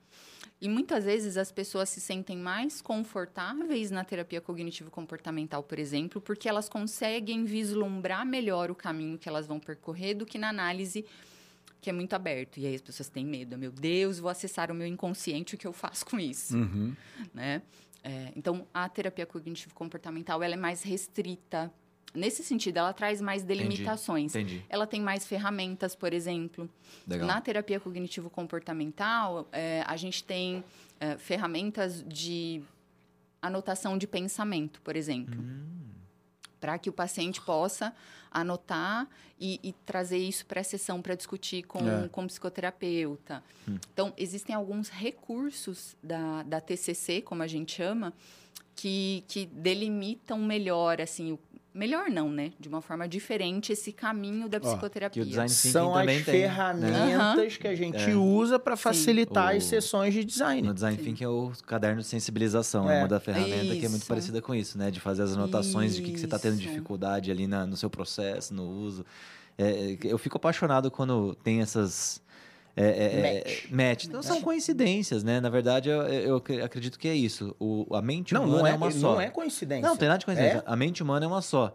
[0.61, 6.47] E muitas vezes as pessoas se sentem mais confortáveis na terapia cognitivo-comportamental, por exemplo, porque
[6.47, 11.05] elas conseguem vislumbrar melhor o caminho que elas vão percorrer do que na análise
[11.85, 12.57] que é muito aberto.
[12.57, 13.59] E aí as pessoas têm medo.
[13.59, 16.57] Meu Deus, vou acessar o meu inconsciente, o que eu faço com isso?
[16.57, 16.95] Uhum.
[17.31, 17.61] né?
[18.03, 21.71] É, então, a terapia cognitivo-comportamental ela é mais restrita.
[22.15, 24.35] Nesse sentido, ela traz mais delimitações.
[24.35, 24.63] Entendi.
[24.69, 26.69] Ela tem mais ferramentas, por exemplo.
[27.07, 27.27] Legal.
[27.27, 30.63] Na terapia cognitivo-comportamental, é, a gente tem
[30.99, 32.61] é, ferramentas de
[33.41, 35.39] anotação de pensamento, por exemplo.
[35.39, 35.65] Hum,
[36.59, 37.93] para que o paciente possa
[38.31, 39.07] anotar
[39.39, 42.07] e, e trazer isso para a sessão para discutir com, É.
[42.07, 43.43] com o psicoterapeuta.
[43.93, 48.13] Então, existem alguns recursos da, da TCC, como a gente chama,
[48.75, 51.39] que, que delimitam melhor, assim, o,
[51.75, 52.53] melhor não, né?
[52.59, 55.21] De uma forma diferente esse caminho da Ó, psicoterapia.
[55.21, 56.23] que o design São as tem, né?
[56.23, 58.15] ferramentas que a gente É.
[58.15, 60.67] usa para facilitar O- as sessões de design.
[60.67, 61.03] No design Sim.
[61.03, 63.01] thinking é o caderno de sensibilização, é, É.
[63.01, 64.07] uma da ferramenta que é muito Isso.
[64.07, 64.89] parecida com isso, né?
[64.89, 66.63] De fazer as anotações de que, que você está tendo Isso.
[66.63, 69.05] dificuldade ali na- no seu processo, no uso.
[69.57, 72.21] É, eu fico apaixonado quando tem essas.
[72.77, 73.71] É, é, é, Match.
[73.71, 74.05] match.
[74.07, 75.39] Não são coincidências, né?
[75.39, 77.55] Na verdade, eu, eu ac- acredito que é isso.
[77.59, 79.13] O, a mente Não, humana não é, é, uma só.
[79.13, 79.87] não é coincidência.
[79.87, 80.57] Não, tem nada de coincidência.
[80.57, 80.63] É?
[80.65, 81.73] A mente humana é uma só.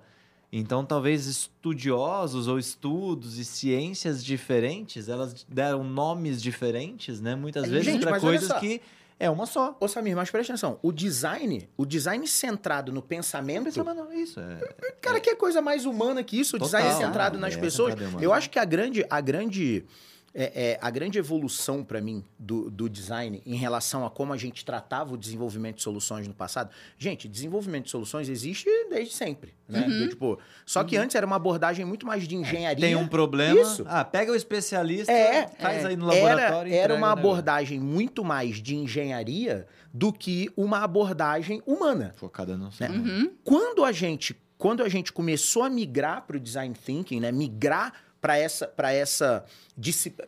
[0.52, 7.34] Então, talvez estudiosos ou estudos e ciências diferentes, elas deram nomes diferentes, né?
[7.34, 8.80] Muitas É, vezes para coisas que
[9.18, 9.76] é uma só.
[9.78, 10.78] Ô, Samir, mas presta atenção.
[10.82, 13.64] O design, o design centrado no pensamento.
[13.64, 14.58] Pensa, não, isso é.
[15.00, 16.56] Cara, que coisa mais humana que isso?
[16.56, 17.94] O design centrado nas É, pessoas.
[17.94, 18.22] centrado.
[18.22, 19.84] Eu acho que a grande, a grande,
[20.32, 24.36] é, é, a grande evolução para mim do, do design em relação a como a
[24.36, 26.70] gente tratava o desenvolvimento de soluções no passado.
[26.96, 29.86] Gente, desenvolvimento de soluções existe desde sempre, né?
[29.86, 30.08] Uhum.
[30.08, 32.86] Tipo, só que antes era uma abordagem muito mais de engenharia.
[32.86, 33.60] Tem um problema.
[33.60, 33.84] Isso.
[33.88, 35.88] Ah, pega o especialista, É, faz é.
[35.88, 36.72] aí no Era, laboratório.
[36.72, 42.12] era entrega uma abordagem muito mais de engenharia do que uma abordagem humana.
[42.16, 42.96] Focada no ser Né?
[42.98, 43.32] Uhum.
[43.42, 47.92] Quando a gente, quando a gente começou a migrar para o design thinking, né, migrar
[48.20, 49.44] para essa, para essa,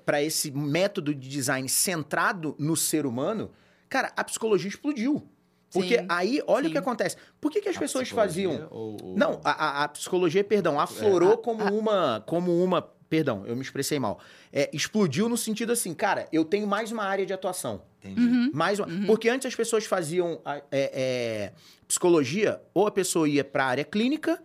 [0.05, 3.51] para esse método de design centrado no ser humano,
[3.89, 5.27] cara, a psicologia explodiu.
[5.71, 6.73] Porque Sim, aí, olha o sim.
[6.73, 7.17] que acontece.
[7.41, 8.69] Por que, que as A pessoas faziam?
[8.71, 9.51] ou- ou- Não, a,
[9.81, 14.21] a- a psicologia, perdão, aflorou como uma, como uma, perdão, eu me expressei mal.
[14.53, 17.83] É, explodiu no sentido assim, cara, eu tenho mais uma área de atuação.
[18.01, 18.21] Entendi.
[18.21, 18.51] Uhum.
[18.53, 21.53] Mais uma- Porque antes as pessoas faziam a- é, é,
[21.89, 24.43] psicologia, ou a pessoa ia para a área clínica,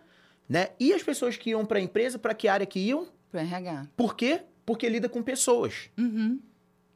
[0.48, 0.68] né?
[0.80, 3.06] E as pessoas que iam para a empresa, para que área que iam?
[3.30, 3.86] Pro RH.
[3.96, 4.42] Por quê?
[4.64, 5.90] Porque lida com pessoas.
[5.96, 6.40] Uhum.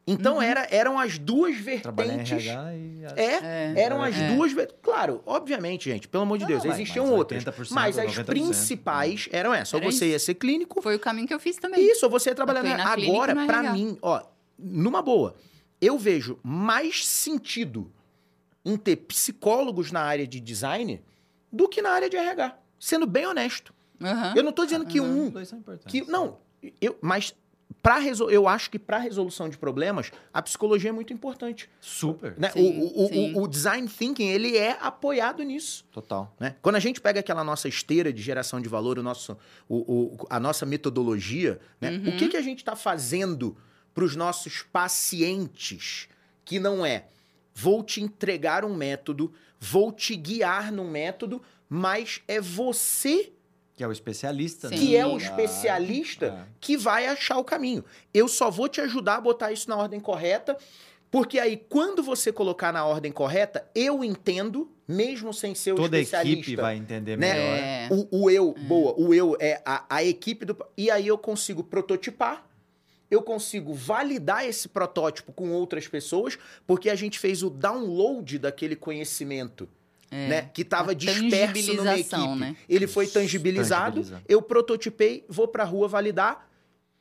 [0.04, 2.32] Então era, eram as duas vertentes.
[2.32, 3.04] RH e.
[3.16, 3.74] É, É.
[3.76, 4.34] eram as É.
[4.34, 4.52] duas.
[4.82, 7.44] Claro, obviamente, gente, pelo amor de Não, Deus, mas- existiam mas outras.
[7.44, 9.74] 80%, Mas as 90%, principais eram essas.
[9.74, 10.12] Ou Era você isso.
[10.12, 11.80] ia ser clínico, Foi o caminho que eu fiz também.
[11.88, 12.92] isso, ou você ia trabalhar na...
[12.92, 13.72] Agora, RH.
[13.74, 14.20] mim, ó,
[14.58, 15.36] numa boa,
[15.80, 17.90] eu vejo mais sentido
[18.64, 21.00] em ter psicólogos na área de design
[21.52, 22.58] do que na área de RH.
[22.78, 23.72] Sendo bem honesto.
[24.02, 24.34] Aham.
[24.36, 25.30] Eu não tô dizendo que Os um.
[25.30, 25.90] dois são importantes.
[25.90, 26.38] Que, não,
[26.80, 27.34] eu, mas
[27.80, 28.30] pra resol...
[28.30, 31.68] eu acho que para resolução de problemas, a psicologia é muito importante.
[31.80, 32.34] Super.
[32.38, 32.50] Né?
[32.50, 33.32] Sim, o, o, sim.
[33.34, 35.84] o, o design thinking, ele é apoiado nisso.
[35.90, 36.34] Total.
[36.38, 36.54] Né?
[36.62, 39.36] Quando a gente pega aquela nossa esteira de geração de valor, o nosso,
[39.68, 41.90] o, o- a nossa metodologia, né?
[41.92, 42.08] Uhum.
[42.10, 43.56] o que, que a gente está fazendo
[43.94, 46.08] para os nossos pacientes
[46.44, 47.06] que não é
[47.54, 53.30] vou te entregar um método, vou te guiar num método, mas é você
[53.82, 54.76] Que é o especialista, né?
[54.76, 54.86] Sim.
[54.86, 56.52] que é o Ah, especialista é.
[56.60, 57.84] que vai achar o caminho.
[58.14, 60.56] Eu só vou te ajudar a botar isso na ordem correta,
[61.10, 65.96] porque aí quando você colocar na ordem correta, eu entendo, mesmo sem ser o Toda
[65.96, 66.40] a especialista.
[66.40, 67.34] equipe vai entender né?
[67.34, 67.58] melhor.
[67.58, 67.88] É.
[67.90, 70.56] O, o eu, boa, o eu é a, a equipe do.
[70.76, 72.46] E aí eu consigo prototipar,
[73.10, 78.74] eu consigo validar esse protótipo com outras pessoas, porque a gente fez o download daquele
[78.76, 79.68] conhecimento.
[80.14, 80.28] É.
[80.28, 82.34] Né, que estava disperso numa equipe.
[82.36, 82.54] né?
[82.68, 86.46] Ele foi tangibilizado, eu prototipei, vou para a rua validar,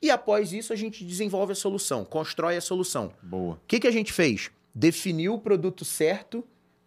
[0.00, 3.12] e após isso a gente desenvolve a solução, constrói a solução.
[3.22, 3.54] Boa.
[3.56, 4.50] O que, que a gente fez?
[4.74, 6.42] Definiu o produto certo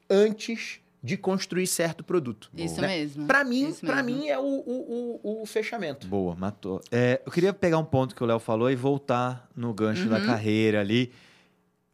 [0.10, 2.50] antes de construir certo produto.
[2.58, 2.88] Isso né?
[2.88, 3.28] mesmo.
[3.28, 6.08] Para mim, para mim é o, o, o, o fechamento.
[6.08, 6.82] Boa, matou.
[6.92, 10.18] É, eu queria pegar um ponto que o Léo falou e voltar no gancho da
[10.18, 10.26] Uhum.
[10.26, 11.12] carreira ali.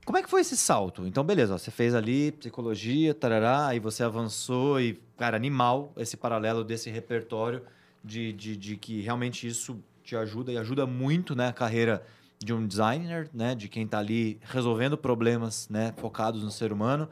[0.06, 1.06] Como é que foi esse salto?
[1.06, 6.18] Então, beleza, ó, você fez ali psicologia, tarará, aí você avançou e, cara, animal esse
[6.18, 7.62] paralelo desse repertório
[8.04, 12.04] de, de, de que realmente isso te ajuda e ajuda muito, né, a carreira
[12.40, 17.08] de um designer, né, de quem tá ali resolvendo problemas, né, focados no ser humano,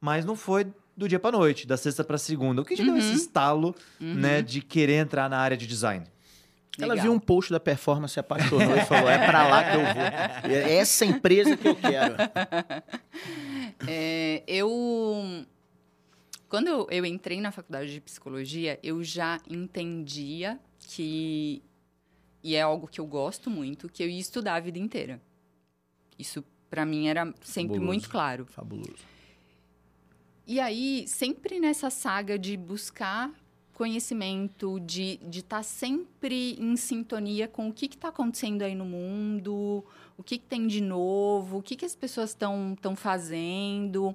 [0.00, 0.66] mas não foi
[0.96, 2.62] do dia para noite, da sexta para segunda.
[2.62, 2.98] O que te deu Uhum.
[2.98, 4.14] esse estalo, Uhum.
[4.14, 6.06] né, de querer entrar na área de design?
[6.78, 7.02] Ela Legal.
[7.02, 10.56] viu um post da performance, se apaixonou e falou: é para lá que eu vou.
[10.56, 12.14] É essa empresa que eu quero.
[13.88, 15.44] É, eu.
[16.48, 21.60] Quando eu, eu entrei na faculdade de psicologia, eu já entendia que.
[22.44, 25.20] E é algo que eu gosto muito, que eu ia estudar a vida inteira.
[26.16, 27.86] Isso, para mim, era sempre Fabuloso.
[27.86, 28.46] muito claro.
[28.46, 29.04] Fabuloso.
[30.46, 33.32] E aí, sempre nessa saga de buscar
[33.74, 39.84] conhecimento, de estar sempre em sintonia com o que está acontecendo aí no mundo,
[40.16, 44.14] o que, que tem de novo, o que, que as pessoas estão fazendo.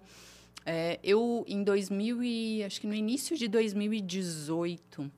[0.65, 5.10] É, eu, em 2000 e, acho que no início de 2018,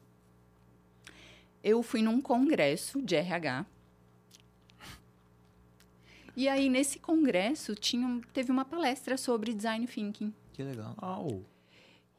[1.64, 3.66] eu fui num congresso de RH.
[6.36, 10.34] E aí, nesse congresso, tinha, teve uma palestra sobre design thinking.
[10.54, 10.96] Que legal.
[10.98, 11.44] Au.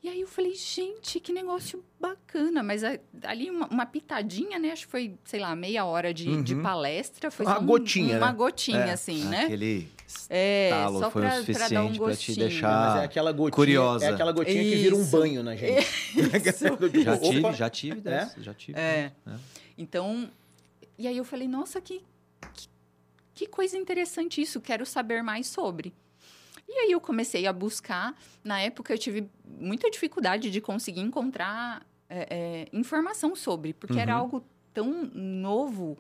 [0.03, 2.63] E aí eu falei, gente, que negócio bacana.
[2.63, 4.71] Mas a- ali uma, uma pitadinha, né?
[4.73, 6.63] Acho que foi, sei lá, meia hora de, de Uhum.
[6.63, 7.31] palestra.
[7.31, 8.33] Foi Uma só um- gotinha, Uma né?
[8.33, 8.93] gotinha, É.
[8.93, 9.45] assim, né?
[9.45, 9.89] Aquele
[10.31, 12.39] É, só foi o pra, pra dar um suficiente pra te gostinho.
[12.39, 14.05] deixar- Mas é aquela gotinha, curiosa.
[14.07, 15.11] É aquela gotinha que vira um Isso.
[15.11, 15.87] banho na gente.
[17.05, 18.79] Já tive, já tive dessa, já tive.
[18.79, 19.13] É.
[19.27, 19.33] É.
[19.77, 20.31] Então,
[20.99, 22.03] e aí eu falei, nossa, que,
[22.55, 22.69] que,
[23.35, 25.93] que coisa interessante isso, quero saber mais sobre.
[26.73, 28.17] E aí eu comecei a buscar.
[28.45, 29.29] Na época eu tive
[29.59, 34.21] muita dificuldade de conseguir encontrar é, é, informação sobre, porque era Uhum.
[34.21, 35.99] algo tão novo,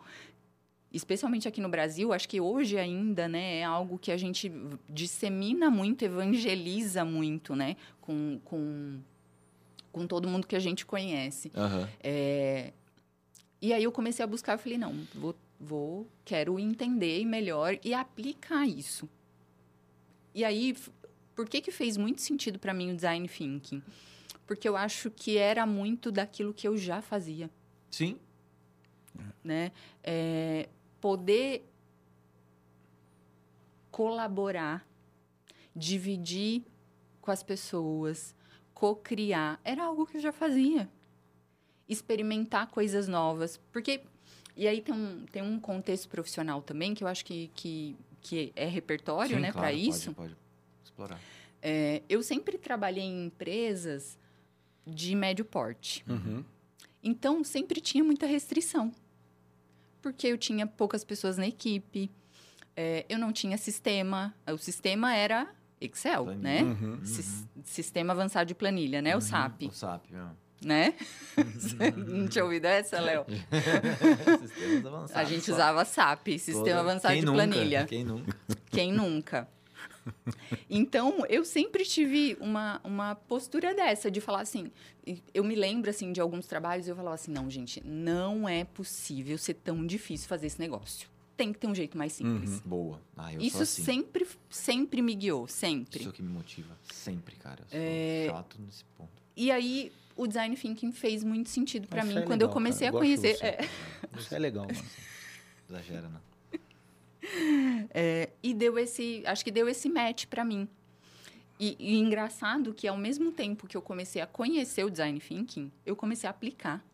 [0.92, 2.12] especialmente aqui no Brasil.
[2.12, 4.50] Acho que hoje ainda, né, é algo que a gente
[4.88, 9.00] dissemina muito, evangeliza muito, né, com, com,
[9.92, 11.50] com todo mundo que a gente conhece.
[11.56, 11.88] Aham.
[12.00, 12.72] É,
[13.60, 17.92] E aí eu comecei a buscar, eu falei, não, vou, vou, quero entender melhor e
[17.92, 19.08] aplicar isso.
[20.34, 20.76] E aí,
[21.34, 23.82] por que que fez muito sentido para mim o design thinking?
[24.46, 27.50] Porque eu acho que era muito daquilo que eu já fazia,
[27.90, 28.18] Sim.
[29.42, 29.72] né?
[30.02, 30.68] É,
[31.00, 31.70] poder
[33.90, 34.86] colaborar,
[35.74, 36.64] dividir
[37.20, 38.34] com as pessoas,
[38.72, 40.88] co-criar, era algo que eu já fazia.
[41.88, 43.58] Experimentar coisas novas.
[43.70, 44.02] Porque.
[44.56, 48.52] E aí tem um, tem um contexto profissional também, que eu acho que, que, que
[48.56, 50.12] é repertório, Sim, né, claro, para isso.
[50.12, 50.36] Pode, pode
[50.84, 51.20] explorar.
[51.62, 54.18] É, eu sempre trabalhei em empresas
[54.86, 56.04] de médio porte.
[56.08, 56.44] Uhum.
[57.02, 58.92] Então, sempre tinha muita restrição.
[60.02, 62.10] Porque eu tinha poucas pessoas na equipe,
[62.76, 64.34] é, eu não tinha sistema.
[64.46, 66.42] O sistema era Excel, Planilha.
[66.42, 66.62] né?
[66.62, 67.04] Uhum.
[67.04, 69.14] Sis- Sistema Avançado de Planilha, né?
[69.16, 70.26] O SAP, O SAP, é.
[70.62, 70.94] Né?
[71.56, 73.24] Você não tinha ouvido essa, Léo?
[74.48, 75.16] Sistemas avançados.
[75.16, 77.36] A gente usava SAP, Sistema Toda- Avançado Quem de nunca?
[77.46, 77.86] Planilha.
[77.86, 78.36] Quem nunca?
[78.70, 79.48] Quem nunca?
[80.68, 84.70] Então, eu sempre tive uma, uma postura dessa, de falar assim...
[85.34, 89.36] Eu me lembro, assim, de alguns trabalhos, eu falava assim, não, gente, não é possível
[89.38, 91.08] ser tão difícil fazer esse negócio.
[91.36, 92.60] Tem que ter um jeito mais simples.
[92.60, 93.00] Boa.
[93.16, 93.82] Ah, Isso assim.
[93.82, 96.00] sempre, sempre me guiou, sempre.
[96.02, 96.76] Isso que me motiva.
[96.92, 97.60] Sempre, cara.
[97.62, 99.10] Eu sou É, chato nesse ponto.
[99.34, 99.90] E aí,
[100.22, 102.96] o design thinking fez muito sentido para mim é quando eu comecei cara.
[102.98, 103.38] a conhecer.
[103.40, 103.66] é,
[104.18, 104.78] Isso é legal, mano.
[105.68, 106.20] Exagera, né?
[107.94, 110.68] é, e deu esse, acho que deu esse match para mim.
[111.58, 115.72] E, e engraçado que ao mesmo tempo que eu comecei a conhecer o design thinking,
[115.86, 116.84] eu comecei a aplicar.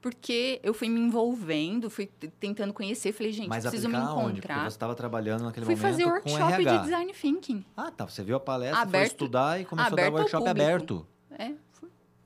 [0.00, 2.06] Porque eu fui me envolvendo, fui
[2.40, 4.40] tentando conhecer, falei, gente, Mas preciso me aplicar onde?
[4.40, 4.62] Porque encontrar.
[4.70, 7.64] você estava trabalhando naquele Fui momento fazer com workshop de design thinking.
[7.76, 8.04] Ah, tá.
[8.08, 10.60] Você viu a palestra, foi Aberto- estudar e começou a dar workshop público.
[10.66, 11.06] aberto.
[11.38, 11.56] É, fui.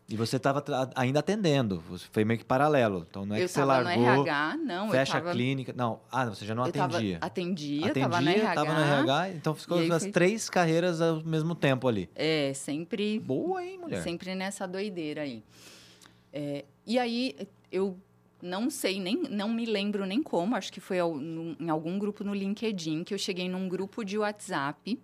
[0.08, 0.62] E você estava
[0.94, 1.80] ainda atendendo.
[1.88, 3.04] Você foi meio que paralelo.
[3.10, 5.30] Então não é eu que você tava largou, no RH, não, fecha tava...
[5.30, 5.74] a clínica.
[5.76, 7.18] Não, ah, você já não eu tava- atendia.
[7.20, 8.54] atendia, atendia, tava no RH.
[8.54, 12.08] tava no RH, então ficou as foi- três carreiras ao mesmo tempo ali.
[12.14, 14.00] É, sempre Boa, hein, mulher?
[14.02, 15.42] Sempre nessa doideira aí.
[16.32, 17.34] É, e aí,
[17.72, 17.98] eu
[18.40, 22.22] não sei, nem não me lembro nem como, acho que foi ao- em algum grupo
[22.22, 25.00] no LinkedIn, que eu cheguei num grupo de WhatsApp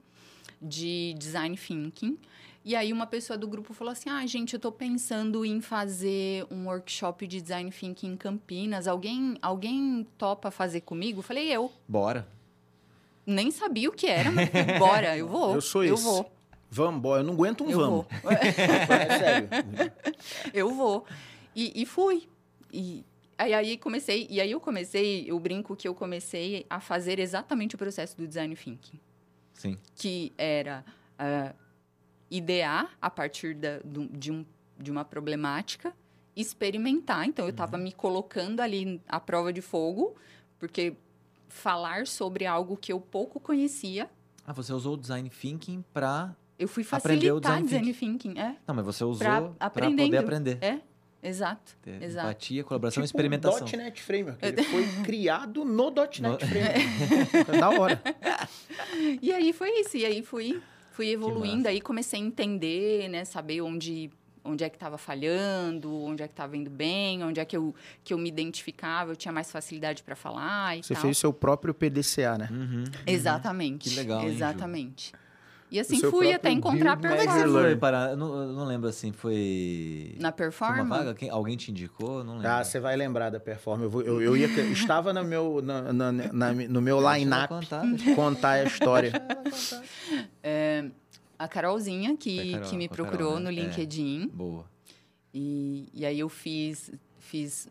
[0.60, 2.16] de design thinking.
[2.64, 6.46] E aí uma pessoa do grupo falou assim: "Ah, gente, eu tô pensando em fazer
[6.51, 8.87] um workshop de design thinking em Campinas.
[8.87, 11.72] Alguém, alguém topa fazer comigo?" Eu Falei: "Eu".
[11.88, 12.27] Bora.
[13.25, 15.55] Nem sabia o que era, mas falei, bora, eu vou.
[15.55, 16.03] Eu sou Eu esse.
[16.03, 16.31] vou.
[16.68, 18.07] Vamos, boy, eu não aguento um Eu vamos.
[18.22, 18.33] vou.
[18.33, 19.48] É sério.
[20.53, 21.05] eu vou.
[21.55, 22.29] E, e fui.
[22.72, 23.05] E
[23.38, 27.75] aí, aí comecei, e aí eu comecei, eu brinco que eu comecei a fazer exatamente
[27.75, 28.98] o processo do design thinking,
[29.55, 29.79] Sim.
[29.94, 30.85] que era
[31.18, 31.55] ah,
[32.37, 34.45] idear a partir da, do- de, um,
[34.79, 35.92] de uma problemática,
[36.35, 37.27] experimentar.
[37.27, 40.16] Então eu estava me colocando ali à prova de fogo,
[40.59, 40.95] porque
[41.49, 44.09] falar sobre algo que eu pouco conhecia,
[44.47, 46.35] Ah, você usou o design thinking pra.
[46.59, 50.07] eu fui Aprendeu o facilitar design design thinking, é, Não, mas você usou aprendendo.
[50.09, 50.59] poder aprender.
[50.62, 50.81] é,
[51.23, 52.27] exato, Ter exato.
[52.29, 53.66] Empatia, colaboração e Tipo experimentação.
[53.66, 54.45] o .NET Framework.
[54.45, 57.51] Ele foi criado no .NET Framework.
[57.55, 58.03] É da hora.
[59.21, 59.97] E aí foi isso.
[59.99, 60.61] E aí fui,
[60.92, 63.24] fui evoluindo, aí comecei a entender, né?
[63.24, 64.11] Saber onde,
[64.45, 67.74] onde é que estava falhando, onde é que estava indo bem, onde é que eu,
[68.05, 71.03] que eu me identificava, eu tinha mais facilidade para falar e Você tal.
[71.03, 72.49] fez seu próprio PDCA, né?
[72.51, 72.84] Uhum.
[73.07, 73.88] Exatamente.
[73.88, 74.28] Que legal, hein?
[74.28, 75.12] Exatamente.
[75.73, 77.64] E assim fui até encontrar a build Como é que performance.
[77.68, 78.11] foi parar?
[78.11, 80.14] Eu não, não lembro assim, foi.
[80.20, 80.89] Na Foi uma performance.
[80.91, 81.14] vaga?
[81.14, 82.23] Quem- alguém te indicou?
[82.23, 82.49] Não lembro.
[82.51, 83.85] Ah, você vai lembrar da performance.
[83.85, 87.83] Eu, vou- eu, eu ia, estava no meu, na, na- na- no meu line-up contar,
[88.14, 89.12] contar a história.
[90.43, 90.85] É,
[91.39, 93.45] a Carolzinha, que, Carol, que me a Carol, procurou né?
[93.45, 93.53] no É.
[93.62, 94.29] LinkedIn.
[94.29, 94.64] Boa.
[95.33, 97.68] E, e aí eu fiz, fiz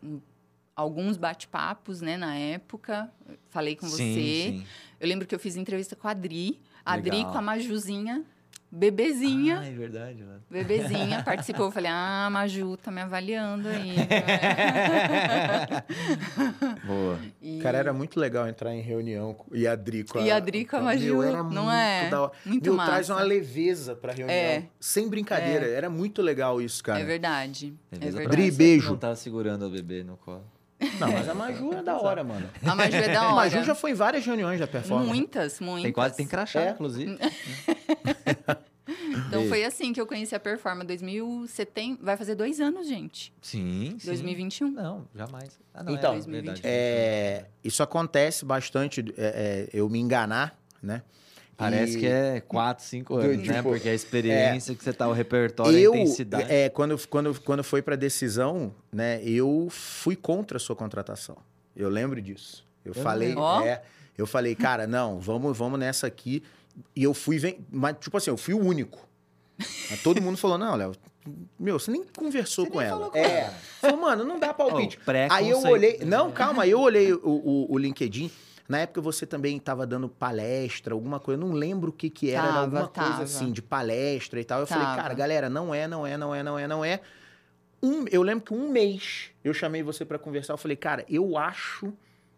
[0.74, 3.10] alguns bate-papos, né, na época.
[3.50, 4.20] Falei com Sim, você.
[4.58, 4.64] sim.
[4.98, 6.60] Eu lembro que eu fiz entrevista com a Adri.
[6.84, 7.32] A Adri Legal.
[7.32, 8.22] com a Majuzinha,
[8.70, 9.60] bebezinha.
[9.60, 10.40] Ah, é verdade, mano.
[10.50, 11.66] Bebezinha participou.
[11.66, 13.94] Eu falei, ah, a Maju tá me avaliando aí.
[16.86, 17.18] Boa.
[17.40, 20.22] E- Cara, era muito legal entrar em reunião com- e a Dri com a...
[20.22, 22.08] E a Dri com a Maju, Meu, era não muito é?
[22.10, 22.30] Da.
[22.44, 22.90] Muito Meu, massa.
[22.90, 24.36] traz uma leveza pra reunião.
[24.36, 24.64] É.
[24.80, 25.66] Sem brincadeira.
[25.66, 27.00] Era muito legal isso, cara.
[27.00, 27.74] É verdade.
[27.90, 28.28] É verdade.
[28.28, 28.90] Dri, beijo.
[28.90, 30.44] Não tá segurando o bebê no colo.
[30.98, 32.48] Não, mas a Maju é da hora, mano.
[32.64, 33.34] A Maju é da A hora.
[33.34, 35.08] Maju já foi em várias reuniões da performance.
[35.08, 35.82] Muitas, muitas.
[35.84, 36.70] Tem quase, tem crachá, É.
[36.70, 37.18] inclusive.
[39.28, 40.84] Então foi assim que eu conheci a Performa.
[40.84, 43.32] 2070, vai fazer dois anos, gente.
[43.40, 44.06] Sim, sim.
[44.06, 44.70] 2021.
[44.70, 45.58] Não, jamais.
[45.72, 46.60] Ah, não, Então, é, verdade.
[46.64, 51.02] É, isso acontece bastante, é, é, eu me enganar, né?
[51.56, 53.62] Parece E que é 4, 5 anos, Tipo, né?
[53.62, 56.50] Porque a experiência que você tá, o repertório, eu, a intensidade.
[56.52, 61.36] é, quando, quando, quando foi pra decisão, né, eu fui contra a sua contratação.
[61.76, 62.66] Eu lembro disso.
[62.84, 63.34] Eu, Eu falei,
[63.64, 63.82] é,
[64.18, 66.42] eu falei, cara, não, vamos, vamos nessa aqui.
[66.96, 69.06] E eu fui, ven- mas tipo assim, eu fui o único.
[69.90, 70.92] Mas todo mundo falou, não, Léo,
[71.60, 73.10] meu, você nem conversou com ela.
[73.14, 73.50] é.
[73.80, 74.98] Falou, mano, não dá palpite.
[75.06, 75.10] Oh.
[75.30, 75.98] Aí eu olhei.
[76.04, 78.30] Não, calma, aí eu olhei o, o, o LinkedIn.
[78.68, 82.30] Na época você também estava dando palestra, alguma coisa, eu não lembro o que que
[82.30, 83.22] era, era Tava, alguma coisa tava.
[83.24, 84.60] assim, de palestra e tal.
[84.60, 85.02] Eu falei, Tava.
[85.02, 87.00] cara, galera, não é, não é, não é, não é, não é.
[87.82, 91.36] Um, eu lembro que um mês eu chamei você para conversar, eu falei, cara, eu
[91.36, 91.92] acho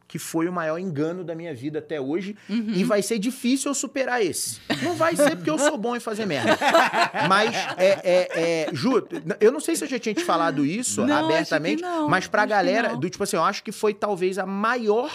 [0.07, 2.73] que foi o maior engano da minha vida até hoje Uhum.
[2.75, 4.61] e vai ser difícil eu superar esse.
[4.83, 6.57] Não vai ser porque eu sou bom em fazer merda.
[7.29, 9.07] Mas, é, é, é, Ju,
[9.41, 12.51] eu não sei se eu já tinha te falado isso Não, abertamente, mas pra acho
[12.51, 15.11] galera, do tipo assim, eu acho que foi talvez a maior,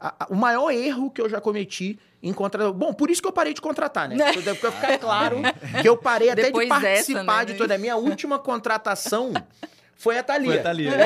[0.00, 2.72] a- a- o maior erro que eu já cometi em contratar.
[2.72, 4.16] Bom, por isso que eu parei de contratar, né?
[4.60, 5.38] Pra ficar claro
[5.82, 7.44] que eu parei até Depois de participar dessa, né?
[7.46, 9.32] de toda a minha última contratação.
[9.96, 10.50] Foi a Thalia.
[10.50, 10.92] Foi a Thalia.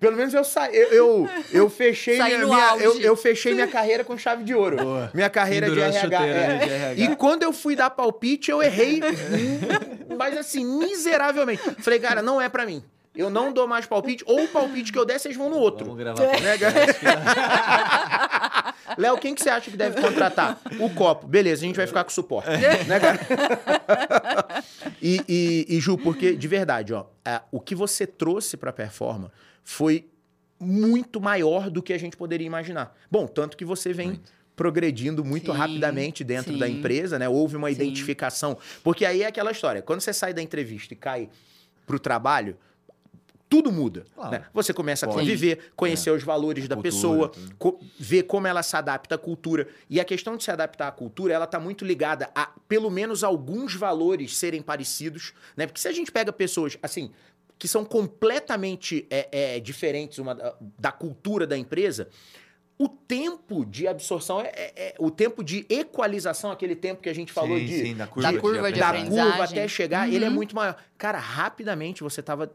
[0.00, 0.74] Pelo menos eu saí.
[0.74, 4.76] Eu, eu, eu fechei Saí minha, eu, eu fechei minha carreira com chave de ouro.
[4.76, 5.10] Boa.
[5.14, 6.00] Minha carreira de RH.
[6.00, 6.48] chuteira, é.
[6.48, 7.12] né, de RH.
[7.12, 9.00] E quando eu fui dar palpite, eu errei.
[10.18, 11.62] mas assim, miseravelmente.
[11.80, 12.82] Falei, cara, não é pra mim.
[13.14, 15.84] Eu não dou mais palpite, ou o palpite que eu der, vocês vão no outro.
[15.86, 16.40] Vamos gravar.
[16.40, 16.94] Né, galera?
[18.98, 20.60] Léo, quem que você acha que deve contratar?
[20.80, 21.26] O copo.
[21.26, 22.50] Beleza, a gente vai ficar com suporte.
[22.88, 23.20] né, cara?
[25.00, 29.32] e, e- e, Ju, porque, de verdade, ó, é, o que você trouxe pra performance
[29.62, 30.06] foi
[30.58, 32.96] muito maior do que a gente poderia imaginar.
[33.10, 34.20] Bom, tanto que você vem
[34.56, 36.78] progredindo muito Sim, rapidamente dentro da sim.
[36.78, 37.28] empresa, né?
[37.28, 37.74] Houve uma Sim.
[37.74, 38.56] identificação.
[38.82, 39.82] Porque aí é aquela história.
[39.82, 41.28] Quando você sai da entrevista e cai
[41.86, 42.56] pro trabalho,
[43.48, 44.04] tudo muda.
[44.14, 44.30] Claro.
[44.32, 44.44] né?
[44.52, 45.20] Você começa a Pode.
[45.20, 47.54] conviver, conhecer os valores da Cultura, pessoa, tudo.
[47.56, 49.68] co- ver como ela se adapta à cultura.
[49.88, 53.22] E a questão de se adaptar à cultura, ela tá muito ligada a, pelo menos,
[53.22, 55.66] alguns valores serem parecidos, né?
[55.66, 57.10] Porque se a gente pega pessoas, assim,
[57.58, 60.34] que são completamente é, é, diferentes uma
[60.78, 62.08] da cultura da empresa,
[62.78, 67.14] o tempo de absorção, é, é- é- o tempo de equalização, aquele tempo que a
[67.14, 69.30] gente falou sim, de, sim, da curva, Da curva de da aprendizagem.
[69.30, 70.34] curva até chegar, ele é Uhum.
[70.34, 70.76] muito maior.
[70.98, 72.52] Cara, rapidamente você tava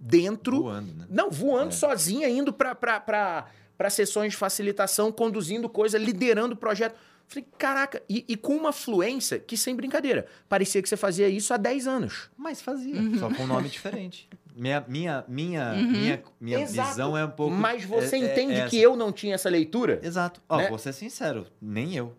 [0.00, 1.06] dentro Voando, né?
[1.08, 1.72] não, voando É.
[1.72, 6.94] sozinha, indo para sessões de facilitação, conduzindo coisa, liderando o projeto.
[7.28, 11.54] Falei, caraca, e, e com uma fluência que, sem brincadeira, parecia que você fazia isso
[11.54, 12.28] há 10 anos.
[12.36, 13.18] Mas fazia, Uhum.
[13.18, 14.28] só com um nome diferente.
[14.54, 16.88] Minha, minha, minha, minha, minha Exato.
[16.90, 17.54] visão é um pouco...
[17.54, 19.98] Mas você é- é- entende é que eu não tinha essa leitura?
[20.02, 20.40] Exato.
[20.48, 20.68] Ó, né?
[20.68, 22.14] vou ser sincero, nem eu.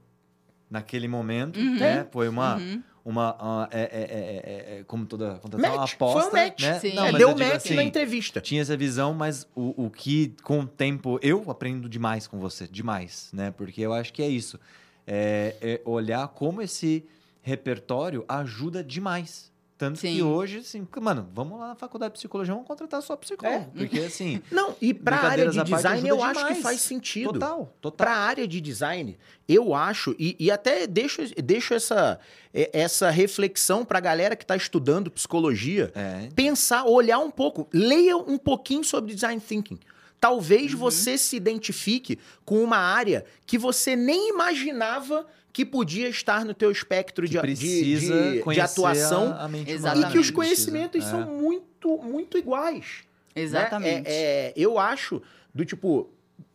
[0.70, 1.76] Naquele momento, Uhum.
[1.78, 2.08] né?
[2.12, 2.56] Foi uma...
[2.58, 2.84] Uhum.
[3.06, 6.44] Uma, uma- é, é- é- é- é- como toda contratação, uma Match, aposta, foi um
[6.46, 6.62] match.
[6.62, 6.80] né?
[6.80, 6.94] Sim.
[6.96, 8.40] Não, É, deu match assim, na entrevista.
[8.40, 12.66] tinha essa visão, mas o, o que com o tempo eu aprendo demais com você,
[12.66, 13.52] demais, né?
[13.52, 14.58] Porque eu acho que é isso,
[15.06, 17.06] é, é olhar como esse
[17.42, 19.52] repertório ajuda demais.
[19.84, 20.22] Tanto que Sim.
[20.22, 23.72] hoje, assim, mano, vamos lá na faculdade de psicologia, vamos contratar só psicólogo.
[23.76, 23.78] É.
[23.80, 26.64] Porque assim, Não, e pra área Brincadeiras de design eu ajuda acho que demais.
[26.64, 27.34] faz sentido.
[27.34, 27.98] total, total.
[27.98, 29.18] Para a área de design,
[29.48, 32.18] eu acho, e, e até deixo, deixo essa,
[32.54, 38.16] essa reflexão para a galera que está estudando psicologia, É, pensar, olhar um pouco, leia
[38.16, 39.80] um pouquinho sobre design thinking.
[40.20, 40.80] Talvez Uhum.
[40.80, 46.72] você se identifique com uma área que você nem imaginava que podia estar no teu
[46.72, 50.10] espectro de, que de, precisa de, de atuação a, a mente Exatamente.
[50.10, 51.12] e que os conhecimentos precisa.
[51.12, 53.04] são muito, muito iguais.
[53.36, 53.44] né?
[53.44, 54.08] Exatamente.
[54.10, 55.22] É, é, eu acho
[55.54, 56.10] do tipo,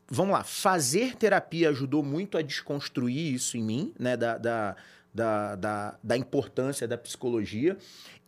[0.09, 4.17] vamos lá, fazer terapia ajudou muito a desconstruir isso em mim, né?
[4.17, 4.77] Da, da,
[5.15, 7.79] da, da, da importância da psicologia.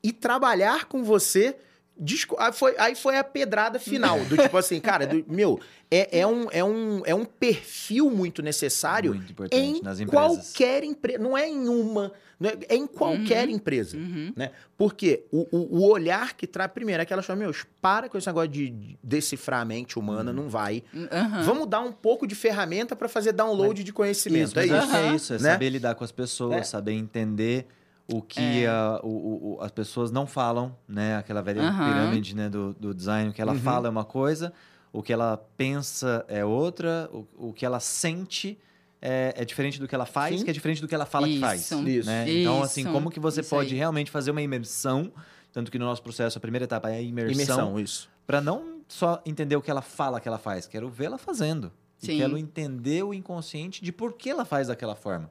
[0.02, 1.56] E trabalhar com você
[2.02, 4.18] Disco- Aí foi, aí foi a pedrada final.
[4.24, 8.40] Do tipo assim, cara, do- meu, é, é, um, é, um, é um perfil muito
[8.42, 10.52] necessário Muito importante em nas empresas.
[10.52, 11.18] qualquer empresa.
[11.18, 13.98] Não é em uma, não é, é em qualquer empresa.
[13.98, 14.32] Uhum.
[14.34, 14.50] Né?
[14.78, 16.70] Porque o, o, o olhar que traz.
[16.72, 20.48] Primeiro, é aquela chama, meu, para com esse negócio de decifrar a mente humana, não
[20.48, 20.82] vai.
[21.12, 21.42] Aham.
[21.42, 24.58] Vamos dar um pouco de ferramenta para fazer download de conhecimento.
[24.58, 24.90] Isso, é mas isso.
[24.90, 25.52] que é isso, é Né?
[25.52, 26.62] saber lidar com as pessoas, É.
[26.62, 27.66] saber entender
[28.12, 31.16] o que a- o- o- o- as pessoas não falam, né?
[31.16, 31.86] Aquela velha Aham.
[31.92, 33.58] pirâmide né, do, do design, o que ela Uhum.
[33.60, 34.52] fala é uma coisa,
[34.92, 38.58] o que ela pensa é outra, o, o que ela sente
[39.02, 40.44] é, é diferente do que ela faz, Sim.
[40.44, 41.62] que é diferente do que ela fala que faz.
[41.62, 41.88] Isso.
[41.88, 42.06] Isso.
[42.08, 42.30] né?
[42.30, 42.92] Então, assim, Isso.
[42.92, 43.78] como que você Isso pode aí.
[43.78, 45.10] realmente fazer uma imersão,
[45.52, 48.10] tanto que no nosso processo a primeira etapa é a imersão, Imersão, isso.
[48.26, 51.72] para não só entender o que ela fala que ela faz, quero ver ela fazendo.
[52.02, 52.18] E Sim.
[52.18, 55.30] quero entender o inconsciente de por que ela faz daquela forma.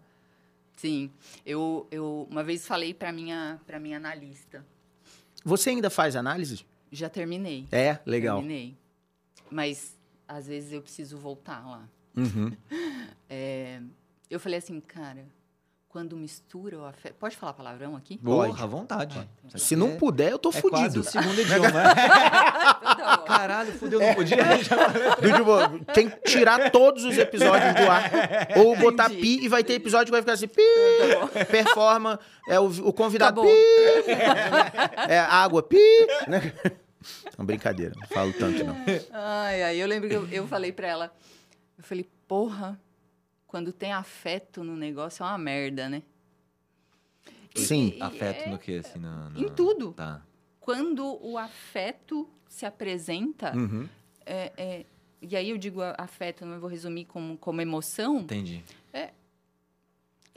[0.79, 1.11] Sim.
[1.45, 4.65] Eu, eu uma vez falei pra minha, pra minha analista.
[5.43, 6.65] Você ainda faz análise?
[6.89, 7.67] Já terminei.
[7.69, 8.37] É, legal.
[8.37, 8.77] Terminei.
[9.51, 11.89] Mas às vezes eu preciso voltar lá.
[12.15, 12.55] Uhum.
[13.31, 13.79] É,
[14.27, 15.23] eu falei assim, cara,
[15.89, 17.15] quando mistura o afeto.
[17.15, 18.17] Pode falar palavrão aqui?
[18.19, 18.51] Pode.
[18.51, 19.29] Porra, à vontade.
[19.47, 20.99] Isso Se aqui não é- puder, eu tô é quase fudido.
[21.01, 21.67] o segundo idioma.
[21.67, 23.17] Então tá.
[23.25, 24.37] Caralho, fudeu, não podia.
[25.19, 28.11] Do tipo, tem que tirar todos os episódios do ar.
[28.57, 29.21] Ou botar Entendi.
[29.39, 31.45] pi e vai ter episódio que vai ficar assim, pi, Tá bom.
[31.45, 33.51] performa, é o, o convidado, Acabou.
[33.51, 34.11] pi,
[35.07, 35.77] é água, pi.
[36.27, 36.53] Né?
[37.37, 38.75] Não, brincadeira, não falo tanto não.
[39.11, 41.11] Ai, ai, eu lembro que eu, eu falei pra ela,
[41.77, 42.79] eu falei, porra,
[43.49, 46.03] quando tem afeto no negócio é uma merda, né?
[47.55, 47.95] Sim.
[47.97, 48.99] e- Afeto é- no que, assim?
[48.99, 49.91] No, no- Em tudo.
[49.93, 50.21] Tá.
[50.59, 53.89] Quando o afeto se apresenta, Uhum.
[54.23, 54.85] é- é-
[55.19, 58.63] e aí eu digo afeto, não vou resumir como, como emoção, Entendi.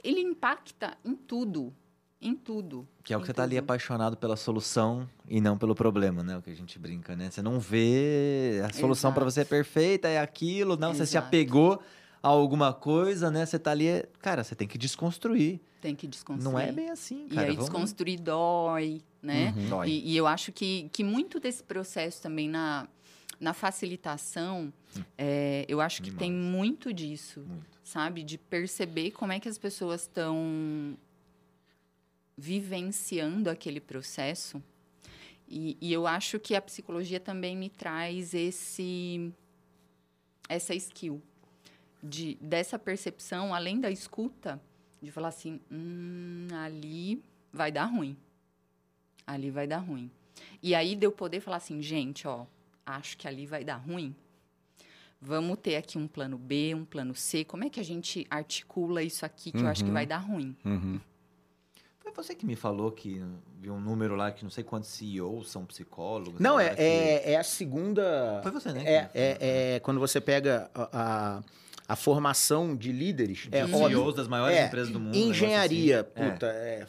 [0.03, 1.71] ele impacta em tudo.
[2.19, 2.87] Em tudo.
[3.03, 6.37] Que é o que você tá ali apaixonado pela solução e não pelo problema, né?
[6.37, 7.29] O que a gente brinca, né?
[7.29, 9.13] Você não vê a solução Exato.
[9.15, 11.27] pra você é perfeita, é aquilo, não, você se Exato.
[11.27, 11.81] apegou
[12.29, 13.45] alguma coisa, né?
[13.45, 13.85] Você tá ali,
[14.19, 15.59] cara, você tem que desconstruir.
[15.81, 16.51] Tem que desconstruir.
[16.51, 17.41] Não é bem assim, E cara.
[17.41, 19.53] aí Vamos- desconstruir dói, né?
[19.57, 19.69] Uhum.
[19.69, 19.89] Dói.
[19.89, 22.87] E, e eu acho que, que muito desse processo também na,
[23.39, 24.71] na facilitação,
[25.17, 26.19] é, eu acho que Demais.
[26.19, 27.65] tem muito disso, Muito.
[27.83, 28.23] sabe?
[28.23, 30.97] De perceber como é que as pessoas estão
[32.37, 34.63] vivenciando aquele processo.
[35.47, 39.31] E, e eu acho que a psicologia também me traz esse
[40.49, 41.21] essa skill
[42.03, 44.61] de dessa percepção, além da escuta,
[45.01, 48.17] de falar assim, hum, ali vai dar ruim.
[49.25, 50.11] Ali vai dar ruim.
[50.61, 52.45] E aí de eu poder falar assim, gente, ó,
[52.85, 54.13] acho que ali vai dar ruim.
[55.21, 57.45] Vamos ter aqui um plano B, um plano C.
[57.45, 59.93] Como é que a gente articula isso aqui que eu acho que Uhum.
[59.93, 60.53] vai dar ruim?
[60.65, 60.99] Uhum.
[61.99, 63.23] Foi você que me falou que
[63.61, 66.41] viu um número lá que não sei quantos CEOs são psicólogos.
[66.41, 68.41] Não, sei é, que- é, é a segunda.
[68.43, 68.83] Foi você, né?
[68.85, 71.43] É, é, é quando você pega a, a,
[71.87, 73.47] a formação de líderes.
[73.51, 75.15] É, de óbvio, CEOs das maiores É, empresas do mundo.
[75.15, 76.11] Engenharia, assim.
[76.27, 76.29] É.
[76.31, 76.85] puta, é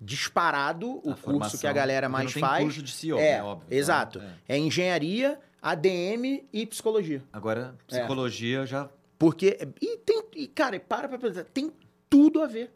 [0.00, 1.60] disparado o A curso formação.
[1.60, 2.64] que a galera mais não tem faz.
[2.64, 3.42] curso de CEO, é, né?
[3.42, 3.66] Óbvio.
[3.70, 4.20] Exato.
[4.48, 4.56] é.
[4.56, 7.22] É engenharia, ADM e psicologia.
[7.32, 7.98] Agora, É.
[7.98, 8.88] psicologia já.
[9.18, 9.56] Porque.
[9.80, 10.22] E tem.
[10.34, 11.72] E, cara, para pra pensar, tem
[12.10, 12.70] tudo a ver.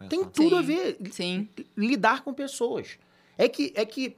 [0.00, 0.66] é Tem tudo a Sim.
[0.66, 0.98] ver.
[1.12, 1.48] Sim.
[1.76, 2.98] lidar com pessoas.
[3.36, 4.16] É que, é que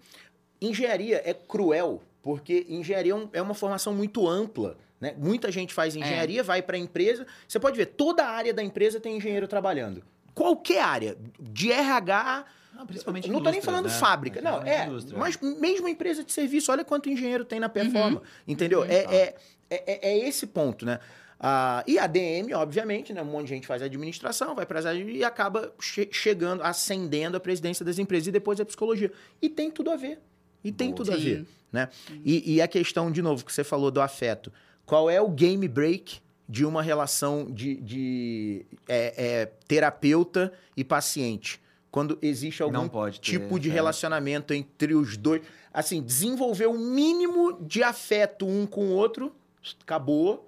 [0.60, 4.76] engenharia é cruel, porque engenharia é um- é uma formação muito ampla.
[5.02, 5.16] Né?
[5.18, 7.26] Muita gente faz engenharia, vai para a empresa.
[7.48, 10.00] Você pode ver, toda a área da empresa tem engenheiro trabalhando.
[10.32, 12.44] Qualquer área, de RH.
[12.72, 13.90] Não, principalmente não tô nem falando né?
[13.90, 14.62] fábrica, É, não.
[14.62, 15.18] É, indústria.
[15.18, 18.20] mas mesmo empresa de serviço, olha quanto engenheiro tem na performa.
[18.20, 18.26] Uhum.
[18.46, 18.84] Entendeu?
[18.84, 19.34] É, é,
[19.68, 21.00] é, é esse ponto, né?
[21.40, 23.20] Ah, e a DM, obviamente, né?
[23.22, 27.36] Um monte de gente faz administração, vai para as áreas e acaba che- chegando, ascendendo
[27.36, 29.10] a presidência das empresas e depois a psicologia.
[29.42, 30.20] E tem tudo a ver.
[30.62, 30.98] E tem Boa.
[30.98, 31.22] tudo a Sim.
[31.24, 31.88] ver, né?
[32.24, 34.52] E, e a questão, de novo, que você falou do afeto.
[34.92, 41.58] Qual é o game break de uma relação de, de é, é, terapeuta e paciente?
[41.90, 43.72] Quando existe algum ter, tipo de é.
[43.72, 45.40] relacionamento entre os dois.
[45.72, 49.34] Assim, desenvolver o mínimo de afeto um com o outro,
[49.82, 50.46] acabou,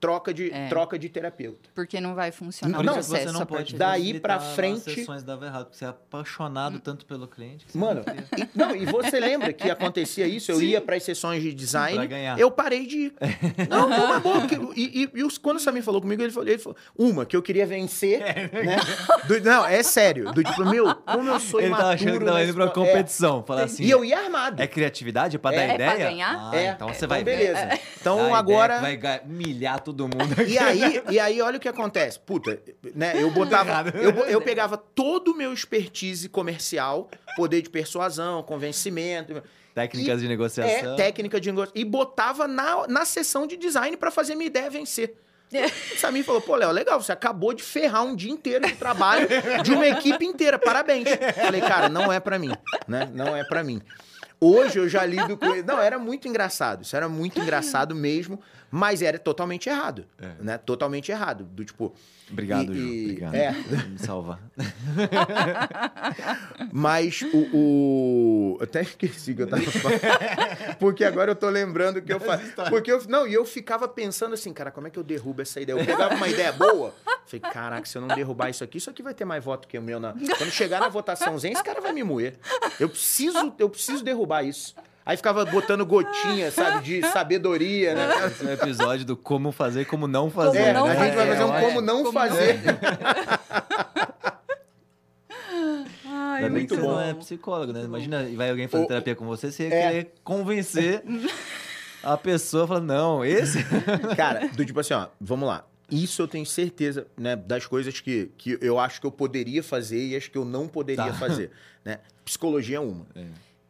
[0.00, 0.68] troca de, É.
[0.68, 1.68] troca de terapeuta.
[1.74, 3.26] Porque não vai funcionar Não, o processo.
[3.26, 7.04] você não pode Daí pra nas frente- sessões dava errado, porque você é apaixonado tanto
[7.04, 7.66] pelo cliente.
[7.66, 8.04] que você Mano,
[8.54, 10.52] não e, não, e você lembra que acontecia isso?
[10.52, 12.38] Eu ia para as sessões de Pra design, ganhar.
[12.38, 13.14] eu parei de ir.
[13.68, 14.40] Não, não é bom.
[14.40, 17.26] porque- e, e, e os- quando o Samir falou comigo, ele falou, ele falou, uma,
[17.26, 18.20] que eu queria vencer,
[18.52, 18.76] né?
[19.26, 20.32] Do- não, é sério.
[20.32, 22.86] Do tipo, meu, como eu sou Ele tava imaturo achando que tava indo pra escola-
[22.86, 23.42] competição.
[23.42, 23.64] Falar É.
[23.64, 23.82] assim.
[23.84, 24.62] E eu ia armado.
[24.62, 25.36] É criatividade?
[25.36, 25.56] É pra É.
[25.56, 26.10] dar É pra ideia?
[26.10, 26.50] ganhar?
[26.52, 26.66] Ah, É.
[26.68, 27.78] então você Então, vai beleza.
[28.00, 30.42] Então, é agora- Vai humilhar todo mundo.
[30.46, 32.18] E aí, e aí, olha o que acontece.
[32.20, 32.60] Puta,
[32.94, 33.14] né?
[33.22, 33.88] Eu botava.
[33.90, 39.42] Eu, eu pegava todo o meu expertise comercial, poder de persuasão, convencimento.
[39.74, 40.92] Técnicas E- de negociação.
[40.94, 41.72] É, técnica de negócio.
[41.74, 45.14] E botava na, na sessão de design pra fazer minha ideia vencer.
[45.50, 45.56] O
[45.98, 49.26] Samir falou, pô, Léo, legal, você acabou de ferrar um dia inteiro de trabalho
[49.62, 51.08] de uma equipe inteira, parabéns.
[51.42, 52.52] Falei, cara, não é pra mim,
[52.86, 53.08] né?
[53.14, 53.80] Não é pra mim.
[54.40, 55.62] Hoje eu já lido com ele.
[55.62, 60.30] Não, era muito engraçado, isso era muito engraçado mesmo, mas era totalmente errado, É.
[60.42, 60.58] né?
[60.58, 61.94] Totalmente errado, do tipo...
[62.30, 62.86] Obrigado, E- Ju.
[62.86, 63.52] e- Obrigado é.
[63.88, 64.38] me salvar.
[66.72, 70.00] Mas o, o- Eu até esqueci que eu tava falando.
[70.78, 72.46] Porque agora eu tô lembrando que eu falei.
[72.68, 73.02] Porque eu.
[73.08, 75.78] Não, e eu ficava pensando assim, cara, como é que eu derrubo essa ideia?
[75.78, 76.94] Eu pegava uma ideia boa.
[77.26, 79.78] Falei, caraca, se eu não derrubar isso aqui, isso aqui vai ter mais voto que
[79.78, 79.98] o meu.
[80.00, 80.12] Na...
[80.12, 82.34] Quando chegar na votaçãozinha, esse cara vai me moer.
[82.78, 84.74] Eu preciso, eu preciso derrubar isso.
[85.08, 88.26] Aí ficava botando gotinha, sabe, de sabedoria, né?
[88.26, 90.58] Esse é o episódio do como fazer e como não fazer.
[90.58, 91.60] É, não a gente vai fazer, fazer um é.
[91.62, 92.60] como não Como fazer.
[96.04, 96.88] Ai, Ainda bem que muito você bom.
[96.92, 97.82] não é psicólogo, né?
[97.84, 99.88] Imagina, vai alguém fazer O- terapia com você, você ia É.
[99.90, 101.02] querer convencer
[102.02, 103.58] a pessoa, falando, não, esse...
[104.16, 105.64] Cara, do tipo assim, ó, vamos lá.
[105.90, 109.98] Isso eu tenho certeza, né, das coisas que, que eu acho que eu poderia fazer
[110.08, 111.14] e as que eu não poderia Tá.
[111.14, 111.50] fazer,
[111.82, 111.98] né?
[112.26, 113.06] Psicologia é uma.
[113.16, 113.24] É.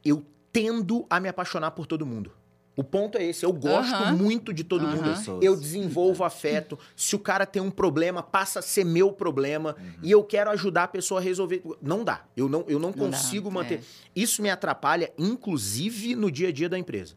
[0.05, 0.25] Eu
[0.59, 2.33] tendo a me apaixonar por todo mundo.
[2.75, 5.13] O ponto é esse, eu gosto muito de todo mundo.
[5.43, 6.79] Eu desenvolvo afeto.
[6.95, 9.77] Se o cara tem um problema, passa a ser meu problema.
[9.79, 9.93] Uhum.
[10.03, 11.63] E eu quero ajudar a pessoa a resolver.
[11.83, 12.25] Não dá.
[12.37, 13.81] Eu não, eu não, Não dá, consigo manter.
[13.81, 13.83] é.
[14.15, 17.15] Isso me atrapalha, inclusive, no dia a dia da empresa.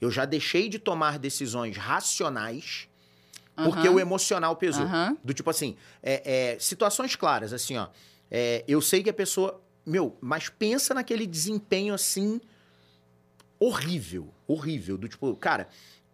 [0.00, 2.88] Eu já deixei de tomar decisões racionais
[3.54, 4.86] porque o emocional pesou.
[5.24, 7.88] Do tipo assim, é, é, situações claras, assim, ó.
[8.30, 9.60] É, eu sei que a pessoa.
[9.84, 12.40] Meu, mas pensa naquele desempenho assim.
[13.58, 14.32] Horrível.
[14.46, 14.96] Horrível.
[14.98, 15.68] Do tipo, cara,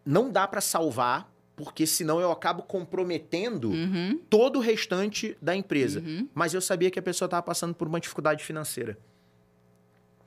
[0.04, 6.00] não dá pra salvar, porque senão eu acabo comprometendo Uhum, todo o restante da empresa.
[6.00, 6.28] uhum.
[6.34, 8.98] Mas eu sabia que a pessoa tava passando por uma dificuldade financeira.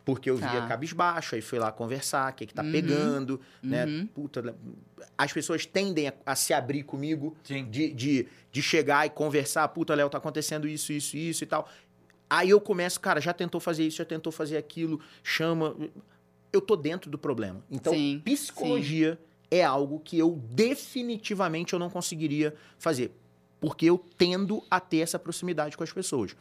[0.06, 0.68] Porque eu via Tá.
[0.68, 2.72] cabisbaixo, aí fui lá conversar, o que, que tá Uhum.
[2.72, 3.86] pegando, né?
[3.86, 4.06] Uhum.
[4.08, 4.56] Puta,
[5.18, 9.96] as pessoas tendem a, a se abrir comigo de, de, de chegar e conversar, puta,
[9.96, 11.68] Léo, tá acontecendo isso, isso, isso e tal.
[12.30, 15.76] Aí eu começo, cara, já tentou fazer isso, já tentou fazer aquilo, chama.
[16.52, 17.64] Eu tô dentro do problema.
[17.70, 19.20] Então, Sim, psicologia
[19.52, 23.12] é algo que eu definitivamente eu não conseguiria fazer.
[23.60, 26.36] Porque eu tendo a ter essa proximidade com as pessoas.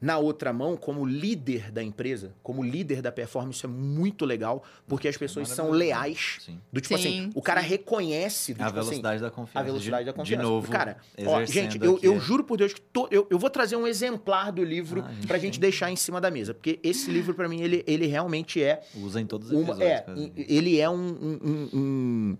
[0.00, 4.62] Na outra mão, como líder da empresa, como líder da performance, isso é muito legal,
[4.86, 5.88] porque as pessoas são Maravilhoso.
[6.00, 6.36] leais.
[6.40, 6.60] Sim.
[6.72, 7.66] Do tipo Sim, assim, o cara sim.
[7.68, 8.54] reconhece.
[8.54, 9.58] Do, A tipo assim, velocidade da confiança.
[9.58, 10.42] a velocidade de, da confiança.
[10.42, 12.20] De novo, Cara, ó, gente, eu, aqui, eu é.
[12.20, 15.12] juro por Deus que to- eu, eu vou trazer um exemplar do livro Ah, a
[15.14, 16.54] gente pra gente deixar em cima da mesa.
[16.54, 19.90] Porque esse livro, pra mim, ele, ele realmente é Usa em todos os uma, episódios.
[19.90, 20.32] é, quase.
[20.36, 22.36] ele é um, um- um- um-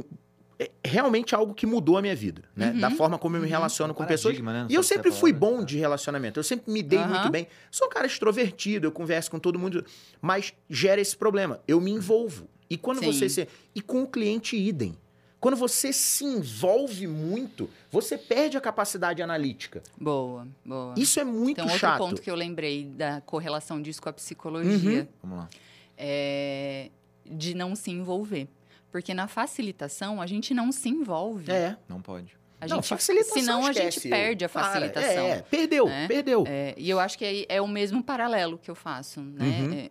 [0.00, 0.04] um-
[0.62, 2.70] é realmente algo que mudou a minha vida, né?
[2.72, 2.80] Uhum.
[2.80, 3.50] Da forma como eu me Uhum.
[3.50, 4.38] relaciono Um com pessoas.
[4.38, 4.62] né?
[4.64, 5.64] Não E eu é sempre fui palavra, bom tá.
[5.64, 6.38] de relacionamento.
[6.38, 7.08] Eu sempre me dei Aham.
[7.08, 7.46] muito bem.
[7.70, 9.82] Sou um cara extrovertido, eu converso com todo mundo,
[10.20, 11.60] mas gera esse problema.
[11.66, 12.46] Eu me envolvo.
[12.68, 13.06] E quando Sim.
[13.12, 14.94] você se e com o cliente idem.
[15.40, 19.82] Quando você se envolve muito, você perde a capacidade analítica.
[19.98, 20.92] Boa, boa.
[20.98, 21.96] Isso é muito então, outro chato.
[21.98, 25.48] ponto que eu lembrei da correlação disso com a psicologia Vamos lá.
[25.96, 26.90] é
[27.24, 28.48] de não se envolver.
[28.90, 31.50] Porque na facilitação, a gente não se envolve.
[31.50, 31.76] É.
[31.88, 32.38] Não pode.
[32.60, 34.08] A Não, gente, facilitação, senão a gente esquece.
[34.10, 35.26] perde a Para, facilitação.
[35.26, 36.06] É, perdeu, né?
[36.08, 36.44] perdeu.
[36.46, 39.44] É, e eu acho que é, é o mesmo paralelo que eu faço, né?
[39.60, 39.72] Uhum.
[39.74, 39.90] É,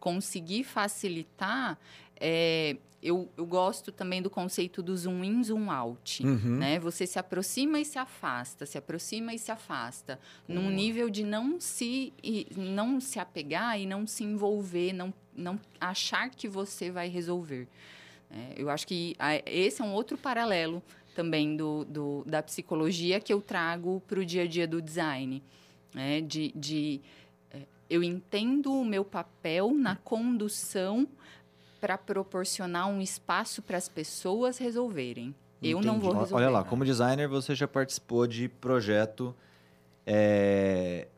[0.00, 1.76] conseguir facilitar,
[2.18, 6.56] é, eu, eu gosto também do conceito do zoom in, zoom out, Uhum.
[6.58, 6.78] né?
[6.78, 10.18] Você se aproxima e se afasta, se aproxima e se afasta,
[10.48, 15.60] num nível de não se, e não se apegar e não se envolver, não, não
[15.78, 17.68] achar que você vai resolver.
[18.36, 20.82] É, eu acho que a- esse é um outro paralelo
[21.14, 25.42] também do, do- da psicologia que eu trago para o dia a dia do design.
[25.94, 26.20] né?
[26.20, 27.00] De, de,
[27.50, 31.08] é, eu entendo o meu papel na condução
[31.80, 35.34] para proporcionar um espaço para as pessoas resolverem.
[35.62, 36.44] Eu não vou resolver.
[36.44, 39.34] Olha lá, como designer você já participou de projeto.
[40.06, 41.08] é,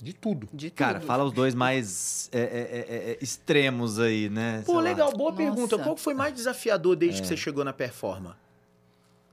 [0.00, 0.48] De tudo.
[0.52, 1.06] De Cara, tudo.
[1.08, 4.58] fala os dois mais é, é, é, é, extremos aí, né?
[4.64, 5.42] Pô, Sei lá, legal, boa Nossa.
[5.42, 5.78] pergunta.
[5.78, 7.22] Qual foi mais desafiador desde É.
[7.22, 8.36] que você chegou na Performa?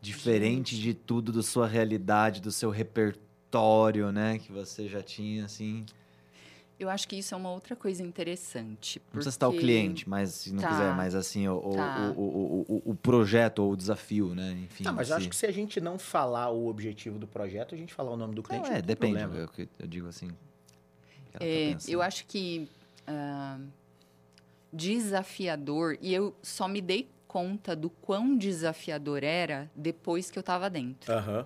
[0.02, 4.38] diferente de tudo, da sua realidade, do seu repertório, né?
[4.38, 5.84] Que você já tinha, assim.
[6.80, 9.00] Eu acho que isso é uma outra coisa interessante.
[9.06, 10.70] Não precisa citar o porque- cliente, mas se não Tá.
[10.70, 12.14] quiser, mas assim, o, o, Tá.
[12.16, 14.52] o, o, o, o projeto ou o desafio, né?
[14.66, 14.84] Enfim.
[14.86, 17.78] Ah, mas eu acho que se a gente não falar o objetivo do projeto, a
[17.78, 18.64] gente falar o nome do cliente.
[18.66, 19.20] Não, Não, é, tem depende.
[19.20, 20.30] eu- eu digo assim.
[21.38, 21.94] Que ela tá É, pensando.
[21.94, 22.68] eu acho que
[23.08, 23.60] ah,
[24.72, 30.70] desafiador, e eu só me dei conta do quão desafiador era depois que eu estava
[30.70, 31.12] dentro.
[31.12, 31.46] Aham.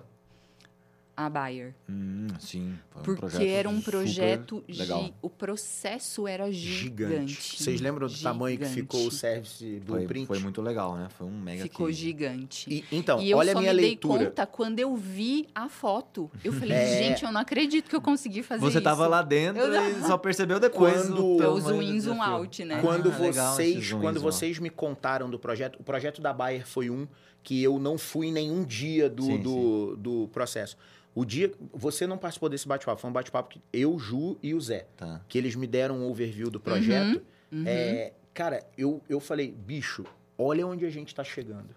[1.26, 1.74] A Bayer.
[1.88, 2.74] Hum, sim.
[3.02, 4.64] Foi um Porque era um projeto.
[4.68, 5.10] legal.
[5.20, 7.10] O processo era gigante.
[7.10, 7.62] Gigante.
[7.62, 8.80] Vocês lembram do tamanho que Gigante.
[8.82, 10.26] ficou o service Foi, blueprint?
[10.26, 11.08] foi muito legal, né?
[11.16, 12.70] Foi um mega Ficou gigante.
[12.72, 14.18] E, então, e eu olha só a minha me leitura.
[14.18, 16.30] dei conta quando eu vi a foto.
[16.42, 17.02] Eu falei, É.
[17.02, 18.82] gente, eu não acredito que eu consegui fazer Você isso.
[18.84, 21.06] tava lá dentro Eu e só percebeu depois.
[21.06, 22.80] Quando- o zoom do in, zoom out, né?
[22.80, 26.66] Quando Ah, legal vocês, in, quando vocês me contaram do projeto, o projeto da Bayer
[26.66, 27.06] foi um
[27.42, 30.76] que eu não fui nenhum dia do, Sim, do, do processo.
[31.14, 31.52] O dia.
[31.72, 34.86] Você não participou desse bate-papo, foi um bate-papo que eu, Ju e o Zé.
[34.96, 35.20] Tá.
[35.28, 37.20] Que eles me deram um overview do projeto.
[37.50, 37.64] Uhum.
[37.66, 40.04] É, cara, eu, eu falei, bicho,
[40.38, 41.70] olha onde a gente tá chegando.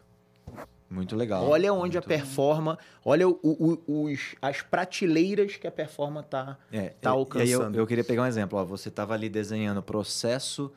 [0.89, 1.47] Muito legal.
[1.49, 6.55] olha onde a muito- performa, olha o- o- os, as prateleiras que a performa tá.
[6.71, 7.47] É, tá alcançando.
[7.49, 8.59] E aí eu, eu queria pegar um exemplo.
[8.59, 10.71] Ó, você estava ali desenhando o processo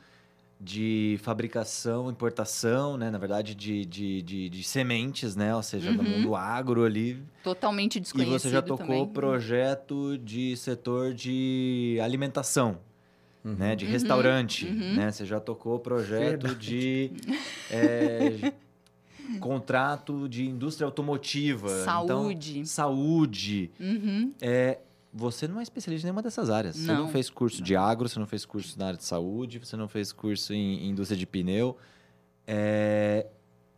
[0.59, 3.11] de fabricação, importação, né?
[3.11, 5.55] Na verdade, de, de, de, de sementes, né?
[5.55, 6.09] Ou seja, no Uhum.
[6.19, 7.23] mundo agro ali.
[7.45, 9.07] Totalmente E desconhecido você já tocou também.
[9.09, 12.79] projeto de setor de alimentação,
[13.45, 13.77] né?
[13.77, 14.95] De restaurante, uhum.
[14.95, 15.11] né?
[15.13, 16.59] Você já tocou projeto Verdade.
[16.59, 17.11] de
[17.71, 18.53] é,
[19.41, 21.69] contrato de indústria automotiva.
[21.85, 22.53] Saúde.
[22.59, 23.71] Então, saúde.
[23.79, 24.33] Uhum.
[24.41, 24.79] É,
[25.19, 26.77] você não é especialista em nenhuma dessas áreas.
[26.77, 27.09] Você não Não.
[27.09, 30.13] fez curso de agro, você não fez curso na área de saúde, você não fez
[30.13, 31.77] curso em indústria de pneu.
[32.47, 33.27] É,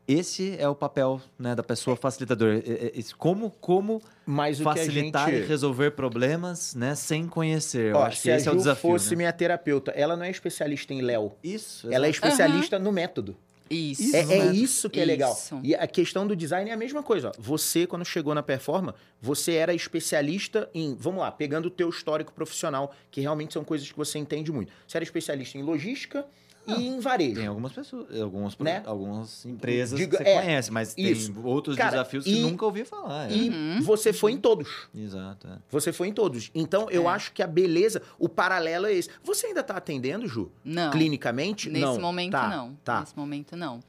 [0.07, 2.59] esse é o papel né, da pessoa facilitadora.
[2.59, 5.47] É, é, esse- como como Mas o facilitar a e gente...
[5.49, 7.93] resolver problemas né, sem conhecer.
[7.93, 8.91] Eu Ó, acho se que a esse é o desafio.
[8.91, 9.17] fosse né?
[9.17, 11.33] minha terapeuta, ela não é especialista em Léo.
[11.43, 11.93] Isso.
[11.93, 13.37] Ela é especialista no método.
[13.71, 14.15] Isso.
[14.15, 15.33] É, é isso que é legal.
[15.33, 15.61] Isso.
[15.63, 17.29] E a questão do design é a mesma coisa.
[17.29, 17.33] Ó.
[17.39, 20.95] Você, quando chegou na Performa, você era especialista em...
[20.99, 24.73] Vamos lá, pegando o teu histórico profissional, que realmente são coisas que você entende muito.
[24.87, 26.27] Você era especialista em logística
[26.69, 27.35] e em varejo.
[27.37, 28.83] Tem algumas pessoas, alguns, pro- Né?
[28.85, 31.33] algumas empresas Diga- que você é, conhece, mas isso.
[31.33, 33.31] tem outros Cara, desafios que e- nunca ouvi falar.
[33.31, 33.35] é.
[33.35, 33.83] E Uhum.
[33.83, 34.89] você foi em todos.
[34.95, 35.47] Exato.
[35.49, 35.59] é.
[35.71, 36.51] Você foi em todos.
[36.55, 37.13] Então, eu É.
[37.13, 39.09] acho que a beleza, o paralelo é esse.
[39.23, 40.51] Você ainda tá atendendo, Ju?
[40.65, 40.91] Não.
[40.91, 41.69] Clinicamente?
[41.71, 42.01] Nesse não.
[42.01, 42.75] momento, tá, não.
[42.85, 43.01] Tá.
[43.01, 43.81] Nesse momento, não.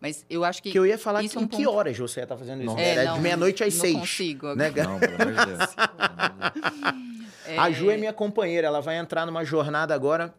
[0.00, 0.70] Mas eu acho que.
[0.70, 2.36] Que eu ia falar Isso que é um em que ponto- horas você ia estar
[2.36, 2.70] fazendo isso?
[2.70, 2.80] Nossa.
[2.82, 3.96] É, não, de meia-noite às não seis.
[3.98, 4.54] consigo.
[4.54, 4.70] Né?
[4.70, 5.74] Não, pelo amor de Deus.
[5.74, 7.58] Pelo amor de Deus.
[7.58, 10.34] A Ju é minha companheira, ela vai entrar numa jornada agora.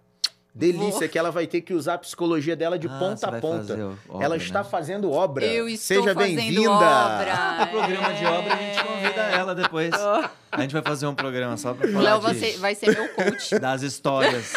[0.54, 1.10] Delícia, Vou.
[1.10, 3.74] que ela vai ter que usar a psicologia dela de Ah, ponta você a ponta.
[3.74, 4.43] obra, ela né?
[4.43, 5.45] está fazendo obra.
[5.45, 6.72] Eu estou Seja bem-vinda.
[6.72, 7.64] obra.
[7.64, 9.91] O programa de obra a gente convida ela depois.
[10.52, 13.08] A gente vai fazer um programa só pra O falar Léo de- vai ser, meu
[13.10, 13.58] coach.
[13.62, 14.54] das histórias.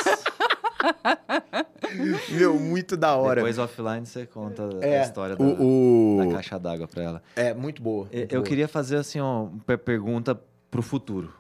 [2.30, 3.36] Meu, muito da hora.
[3.36, 7.22] Depois offline você conta é, a história da, o, o- da caixa d'água pra ela.
[7.36, 8.08] É, muito boa.
[8.10, 8.48] Eu, muito eu boa.
[8.48, 10.38] queria fazer assim ó, uma per- pergunta
[10.70, 11.32] pro futuro.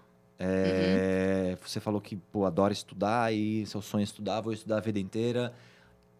[0.44, 1.68] É, Uhum.
[1.68, 4.98] Você falou que pô, adora estudar e seu sonho é estudar, vou estudar a vida
[4.98, 5.52] inteira.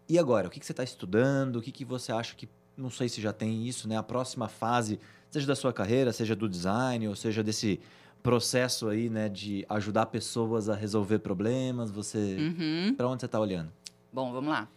[0.09, 1.57] E agora, o que, que você está estudando?
[1.57, 3.97] O que, que você acha que, não sei se já tem isso, né?
[3.97, 5.01] A próxima fase,
[5.31, 7.81] seja da sua carreira, seja do design, ou seja desse
[8.23, 11.91] processo aí, né, de ajudar pessoas a resolver problemas.
[11.91, 12.95] Você, Uhum.
[12.95, 13.73] Pra onde você está olhando?
[14.13, 14.69] Bom, vamos lá.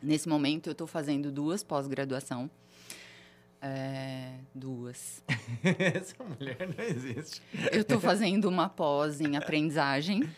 [0.00, 2.48] Nesse momento, eu estou fazendo duas pós-graduação.
[3.64, 5.22] É, duas.
[5.94, 7.40] Essa mulher não existe.
[7.70, 10.28] Eu estou fazendo uma pós em aprendizagem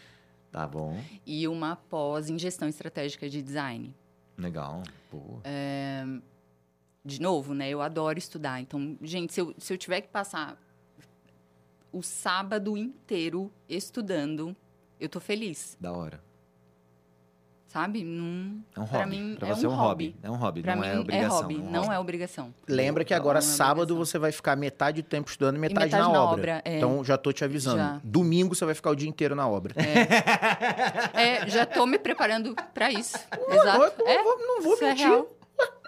[0.52, 3.94] Tá bom, e uma pós em gestão estratégica de design.
[4.36, 4.82] legal.
[5.10, 5.40] Pô.
[5.42, 6.04] É,
[7.04, 7.68] De novo, né?
[7.70, 8.60] Eu adoro estudar.
[8.60, 10.60] Então, gente, se eu, se eu tiver que passar
[11.90, 14.54] o sábado inteiro estudando,
[15.00, 16.22] eu tô feliz, Da hora.
[17.74, 18.04] Sabe?
[18.04, 19.10] Não, É um Pra hobby.
[19.18, 20.04] mim, pra é você é um um hobby.
[20.06, 20.16] hobby.
[20.22, 21.36] É um hobby, pra não mim é obrigação.
[21.40, 21.94] hobby, um não hobby.
[21.94, 22.54] é obrigação.
[22.68, 25.58] Lembra que Não, agora não é sábado você vai ficar metade do tempo estudando e
[25.58, 26.34] metade, metade na, na obra.
[26.38, 26.76] obra, é.
[26.76, 27.78] Então já tô te avisando.
[27.78, 28.00] Já.
[28.04, 29.74] Domingo você vai ficar o dia inteiro na obra.
[31.12, 33.18] É, já tô me preparando pra isso.
[33.48, 34.02] Não, Exato.
[34.02, 35.06] eu É, vou- não vou isso é mentir.
[35.08, 35.36] real.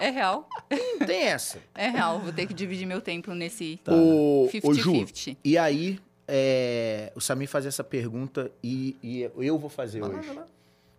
[0.01, 0.49] É real.
[0.71, 1.59] Não tem essa.
[1.75, 2.19] É real.
[2.21, 3.93] Vou ter que dividir meu tempo nesse Tá.
[3.93, 5.37] O, o Ju, 50-50.
[5.45, 10.19] e aí é, o Samir faz essa pergunta e, e eu vou fazer Vai lá,
[10.19, 10.27] hoje.
[10.29, 10.45] vai lá.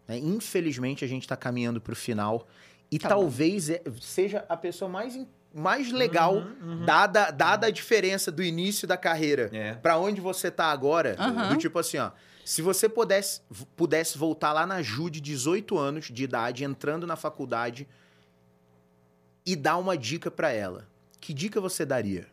[0.07, 0.17] Né?
[0.17, 2.47] Infelizmente, a gente está caminhando para o final.
[2.89, 5.19] E Tá talvez é- seja a pessoa mais,
[5.53, 6.85] mais legal, Uhum, uhum.
[6.85, 9.73] Dada, dada a diferença do início da carreira É.
[9.75, 11.15] para onde você tá agora.
[11.19, 11.49] Aham.
[11.49, 12.11] Do tipo assim, ó.
[12.45, 13.41] Se você pudesse,
[13.75, 17.85] pudesse voltar lá na Ju de 18 anos de idade, entrando na faculdade,
[19.45, 20.87] e dar uma dica para ela,
[21.19, 22.25] que dica você daria?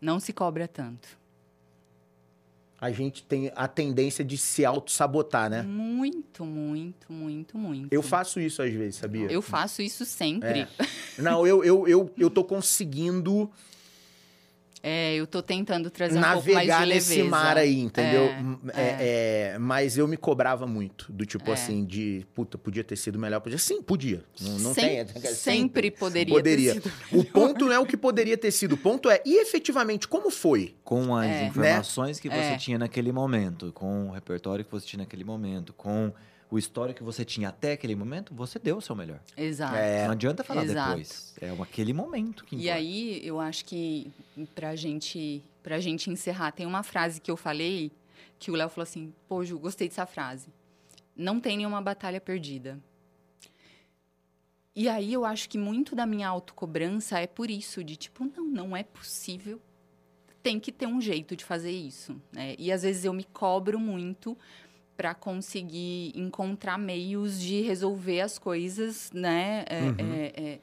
[0.00, 1.08] Não se cobra tanto.
[2.80, 5.62] A gente tem a tendência de se auto-sabotar, né?
[5.62, 7.92] Muito, muito, muito, muito.
[7.92, 9.26] Eu faço isso às vezes, sabia?
[9.30, 10.60] Eu faço isso sempre.
[10.60, 10.68] É.
[11.18, 13.50] Não, eu, eu, eu, eu tô conseguindo
[14.80, 17.14] É, eu tô tentando trazer um pouco mais de navegar leveza.
[17.16, 18.22] nesse mar aí, entendeu?
[18.22, 18.96] É, M- é,
[19.54, 21.54] é, mas eu me cobrava muito, do tipo É.
[21.54, 23.40] assim, de puta, podia ter sido melhor.
[23.40, 24.22] Podia, sim, podia.
[24.40, 25.20] Não, não Sem- tem.
[25.34, 26.74] sempre poderia, Poderia.
[26.74, 26.92] ter sido.
[27.12, 30.30] O ponto não é o que poderia ter sido, o ponto é, e efetivamente, como
[30.30, 30.76] foi?
[30.84, 31.46] Com as É.
[31.46, 32.56] informações que você É.
[32.56, 36.12] tinha naquele momento, com o repertório que você tinha naquele momento, com
[36.50, 39.20] o histórico que você tinha até aquele momento, você deu o seu melhor.
[39.36, 39.74] Exato.
[40.04, 40.88] Não adianta falar Exato.
[40.90, 41.34] depois.
[41.40, 42.74] É aquele momento que E importa.
[42.76, 44.10] aí, eu acho que
[44.54, 47.92] pra gente, pra gente encerrar, tem uma frase que eu falei
[48.38, 50.48] que o Léo falou assim: pô, Ju, gostei dessa frase.
[51.14, 52.78] Não tem nenhuma batalha perdida.
[54.74, 58.44] E aí eu acho que muito da minha autocobrança é por isso, de tipo, não,
[58.44, 59.60] não é possível.
[60.40, 62.16] Tem que ter um jeito de fazer isso.
[62.32, 62.54] Né?
[62.58, 64.38] E às vezes eu me cobro muito
[64.98, 69.64] para conseguir encontrar meios de resolver as coisas, né?
[69.68, 69.94] É, Uhum.
[70.12, 70.58] é, é,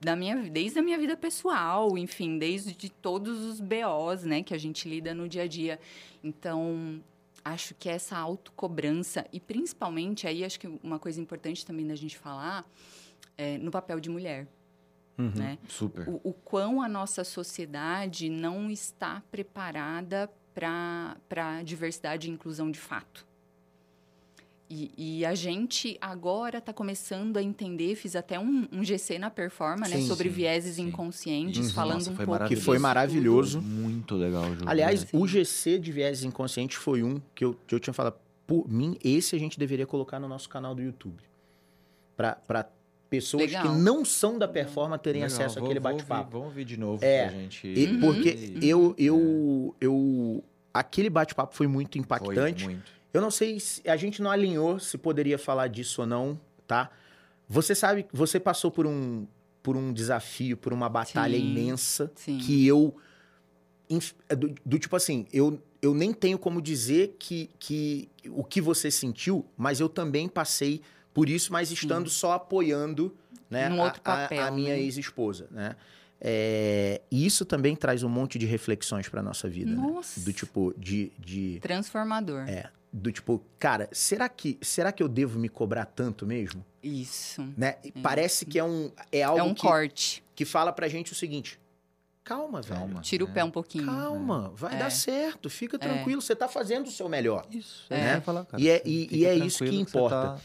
[0.00, 4.52] da minha, desde a minha vida pessoal, enfim, desde de todos os BOs, né, que
[4.52, 5.78] a gente lida no dia a dia.
[6.22, 7.00] Então,
[7.44, 12.18] acho que essa autocobrança, e principalmente aí, acho que uma coisa importante também da gente
[12.18, 12.68] falar,
[13.36, 14.48] é no papel de mulher,
[15.16, 15.30] Uhum.
[15.36, 15.58] né?
[15.68, 16.08] Super.
[16.08, 23.27] O, o quão a nossa sociedade não está preparada para diversidade e inclusão de fato.
[24.70, 24.90] E,
[25.20, 29.88] e a gente agora está começando a entender, fiz até um, um GC na Performa,
[29.88, 30.82] né, sobre sim, vieses sim.
[30.88, 31.72] inconscientes, Uhum.
[31.74, 33.62] falando Nossa, um foi pouco Que foi maravilhoso.
[33.62, 34.64] Muito legal, Ju.
[34.66, 35.06] Aliás, Sim.
[35.16, 38.16] o GC de viés inconscientes foi um que eu, que eu tinha falado,
[38.46, 41.16] por mim, esse a gente deveria colocar no nosso canal do YouTube.
[42.16, 42.68] Para
[43.08, 43.62] pessoas Legal.
[43.62, 46.30] que não são da performance terem Legal, acesso vou- àquele bate-papo.
[46.32, 47.66] Vamos ouvir de novo É, pra gente...
[47.66, 48.00] E- Uhum.
[48.00, 48.28] Porque
[48.60, 50.44] E- eu, eu, eu.
[50.74, 52.64] Aquele bate-papo foi muito Foi impactante.
[52.64, 52.97] muito.
[53.12, 56.90] Eu não sei se a gente não alinhou se poderia falar disso ou não, tá?
[57.48, 59.26] Você sabe, você passou por um,
[59.62, 62.38] por um desafio, por uma batalha Sim, imensa Sim.
[62.38, 62.94] que eu.
[64.28, 68.60] é Do, do tipo assim, eu, eu nem tenho como dizer que, que o que
[68.60, 70.82] você sentiu, mas eu também passei
[71.14, 73.16] por isso, mas estando só apoiando
[73.50, 74.80] né, a- outro a, papel, a minha né?
[74.80, 75.74] ex-esposa, né?
[76.20, 79.76] É, e isso também traz um monte de reflexões para nossa vida, né?
[79.76, 80.20] Nossa.
[80.20, 82.40] Do tipo, de, de Transformador.
[82.48, 86.64] é, do tipo, cara, será que, será que eu devo me cobrar tanto mesmo?
[86.82, 87.42] Isso.
[87.56, 87.76] Né?
[87.84, 90.24] E Parece que é um é algo É um que, corte.
[90.34, 91.60] que fala pra gente o seguinte:
[92.24, 92.80] calma, velho.
[92.80, 93.00] Calma.
[93.02, 93.32] Tira o É.
[93.32, 93.86] pé um pouquinho.
[93.86, 94.78] Calma, vai É.
[94.78, 97.46] dar certo, fica tranquilo, você tá fazendo o seu melhor.
[97.50, 97.94] Isso, É.
[97.94, 97.98] é.
[97.98, 98.62] isso que ia falar, cara.
[98.62, 100.16] E é- e- e é isso que você importa.
[100.16, 100.38] tá-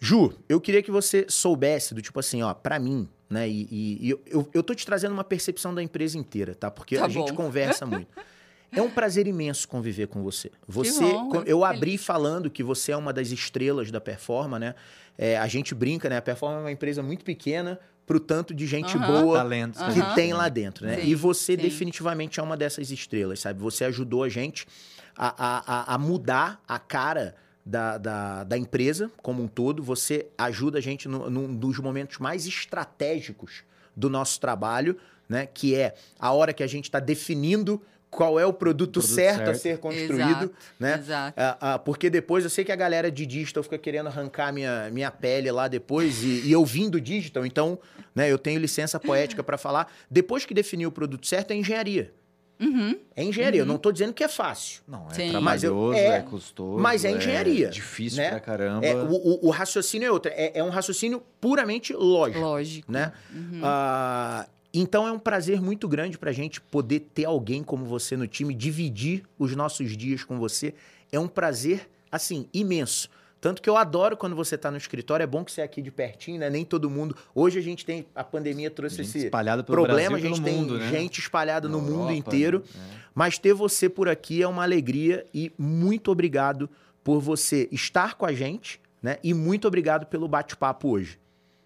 [0.00, 3.48] Ju, eu queria que você soubesse do tipo assim, ó, pra mim, né?
[3.48, 6.72] E, e- e eu, eu, eu tô te trazendo uma percepção da empresa inteira, tá?
[6.72, 7.36] Porque Tá a gente bom.
[7.36, 8.08] conversa muito.
[8.74, 10.50] É um prazer imenso conviver com você.
[10.66, 14.74] Você, bom, eu abri falando que você é uma das estrelas da Performa, né?
[15.18, 16.16] É, a gente brinca, né?
[16.16, 19.06] A Performa é uma empresa muito pequena pro tanto de gente Aham.
[19.06, 20.14] boa Talentos que Aham.
[20.14, 20.96] tem lá dentro, né?
[21.00, 21.58] Sim, e você sim.
[21.62, 23.60] definitivamente é uma dessas estrelas, sabe?
[23.60, 24.66] Você ajudou a gente
[25.16, 29.82] a, a, a- a mudar a cara da, da, da empresa como um todo.
[29.82, 33.62] Você ajuda a gente no- num dos momentos mais estratégicos
[33.94, 34.96] do nosso trabalho,
[35.28, 35.46] né?
[35.46, 37.80] Que é a hora que a gente está definindo
[38.12, 39.58] qual é o produto, produto certo, a certo.
[39.58, 40.98] ser construído, Exato, né?
[40.98, 41.34] Exato.
[41.40, 44.90] Ah, ah, porque depois eu sei que a galera de digital fica querendo arrancar minha,
[44.92, 47.78] minha pele lá depois e, e eu vim do digital, então
[48.14, 49.90] né, eu tenho licença poética para falar.
[50.10, 52.12] Depois que definir o produto certo, é engenharia.
[52.60, 52.96] Uhum.
[53.16, 53.62] É engenharia.
[53.62, 54.82] Eu não tô dizendo que é fácil.
[54.86, 55.24] Não, é Sim.
[55.26, 56.78] Eu- trabalhoso, é, é, custoso.
[56.82, 58.28] mas é engenharia, difícil né?
[58.28, 58.86] pra caramba.
[58.86, 60.30] É, o, o- o raciocínio é outro.
[60.34, 62.38] É, é um raciocínio puramente lógico.
[62.40, 62.92] Lógico.
[62.92, 63.10] né?
[63.34, 63.60] Uhum.
[63.64, 68.26] Ah, então é um prazer muito grande pra gente poder ter alguém como você no
[68.26, 70.74] time, dividir os nossos dias com você.
[71.10, 73.08] É um prazer, assim, imenso.
[73.40, 75.24] Tanto que eu adoro quando você tá no escritório.
[75.24, 76.48] É bom que você é aqui de pertinho, né?
[76.48, 77.16] Nem todo mundo.
[77.34, 78.06] Hoje a gente tem.
[78.14, 79.28] A pandemia trouxe esse
[79.64, 80.10] problema.
[80.10, 80.88] Brasil, a gente tem mundo, né?
[80.90, 82.64] gente espalhada no Na mundo Europa, inteiro.
[82.72, 82.84] né?
[83.12, 86.70] Mas ter você por aqui é uma alegria e muito obrigado
[87.02, 89.18] por você estar com a gente, né?
[89.24, 91.18] E muito obrigado pelo bate-papo hoje.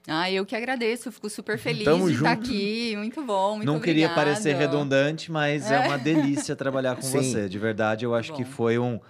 [0.08, 1.10] Ah, eu que agradeço.
[1.10, 2.46] Fico super feliz Tamo de estar junto.
[2.48, 2.94] aqui.
[2.96, 7.18] Muito bom, muito Não queria parecer redundante, mas é, uma delícia trabalhar com Sim.
[7.22, 7.48] você.
[7.48, 9.00] De verdade, eu acho que foi um,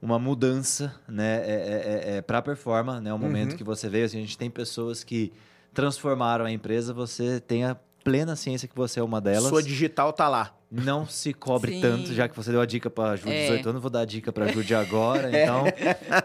[0.00, 3.56] uma mudança, né, é, é, é, é para performa, né, o momento Uhum.
[3.58, 4.06] que você veio.
[4.06, 5.30] Assim, a gente tem pessoas que
[5.74, 6.94] transformaram a empresa.
[6.94, 9.48] Você tem a plena ciência que você é uma delas.
[9.50, 10.55] Sua digital tá lá.
[10.70, 11.80] Não se cobre Sim.
[11.80, 13.42] tanto, já que você deu a dica para Ju de É.
[13.50, 15.28] 18 anos, vou dar a dica para Ju de agora.
[15.30, 15.64] Então,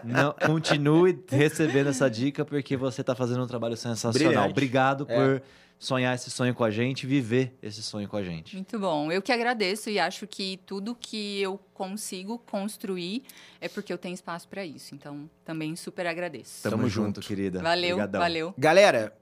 [0.02, 4.30] não, continue recebendo essa dica, porque você está fazendo um trabalho sensacional.
[4.32, 4.50] Brilhante.
[4.50, 5.14] Obrigado É.
[5.16, 5.42] por
[5.78, 8.54] sonhar esse sonho com a gente, viver esse sonho com a gente.
[8.56, 9.10] Muito bom.
[9.12, 13.22] Eu que agradeço e acho que tudo que eu consigo construir
[13.60, 14.94] é porque eu tenho espaço para isso.
[14.94, 16.62] Então, também super agradeço.
[16.64, 17.20] Tamo, Tamo junto, junto.
[17.20, 17.60] querida.
[17.62, 18.20] Valeu, Obrigadão.
[18.20, 18.54] valeu.
[18.58, 19.12] Galera,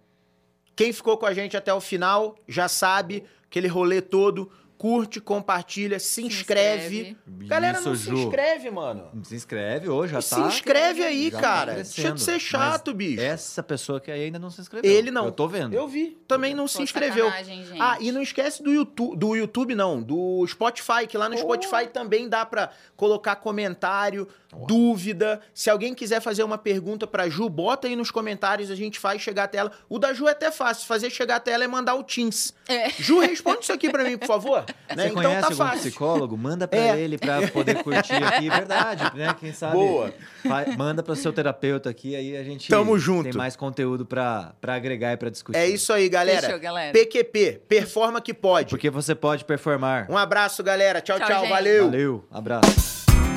[0.76, 4.50] quem ficou com a gente até o final já sabe aquele rolê todo.
[4.81, 7.14] Curte, compartilha, se, inscreve.
[7.26, 8.16] Galera, Isso, não se Ju.
[8.16, 9.11] inscreve, mano.
[9.24, 10.41] Se inscreve hoje, já se tá.
[10.41, 11.74] inscreve aí, já tá cara.
[11.74, 12.03] crescendo.
[12.03, 13.20] Deixa de ser chato, Mas bicho.
[13.20, 14.91] Essa pessoa que aí ainda não se inscreveu.
[14.91, 15.26] Ele não.
[15.26, 15.74] Eu tô vendo.
[15.74, 16.16] Eu vi.
[16.26, 17.31] Também não se inscreveu.
[17.78, 21.87] Ah, e não esquece do YouTube, do YouTube não, do Spotify, que lá no Spotify
[21.93, 24.26] também dá pra colocar comentário,
[24.66, 25.40] dúvida.
[25.55, 29.20] Se alguém quiser fazer uma pergunta pra Ju, bota aí nos comentários, a gente faz
[29.22, 29.72] chegar até ela.
[29.88, 32.53] O da Ju é até fácil, fazer chegar até ela é mandar o Teams.
[32.68, 32.90] É.
[32.90, 34.64] Ju, responde isso aqui pra mim, por favor.
[34.90, 35.05] Né?
[35.05, 35.78] Você Então conhece tá algum fácil.
[35.90, 36.36] psicólogo?
[36.36, 36.98] Manda pra É.
[37.01, 38.51] ele pra poder curtir aqui.
[38.51, 39.32] Verdade, né?
[39.38, 39.74] Quem sabe.
[39.74, 40.12] Boa.
[40.42, 43.22] fa- Manda pro seu terapeuta aqui, aí a gente Tamo junto.
[43.24, 45.57] tem mais conteúdo pra, pra agregar e pra discutir.
[45.57, 46.42] É isso aí, galera.
[46.42, 46.92] Fechou, galera.
[46.92, 48.70] PQP, performa que pode.
[48.70, 50.11] Porque você pode performar.
[50.11, 51.01] Um abraço, galera.
[51.01, 51.84] Tchau, Tchau, tchau, valeu.
[51.84, 53.30] Valeu, abraço.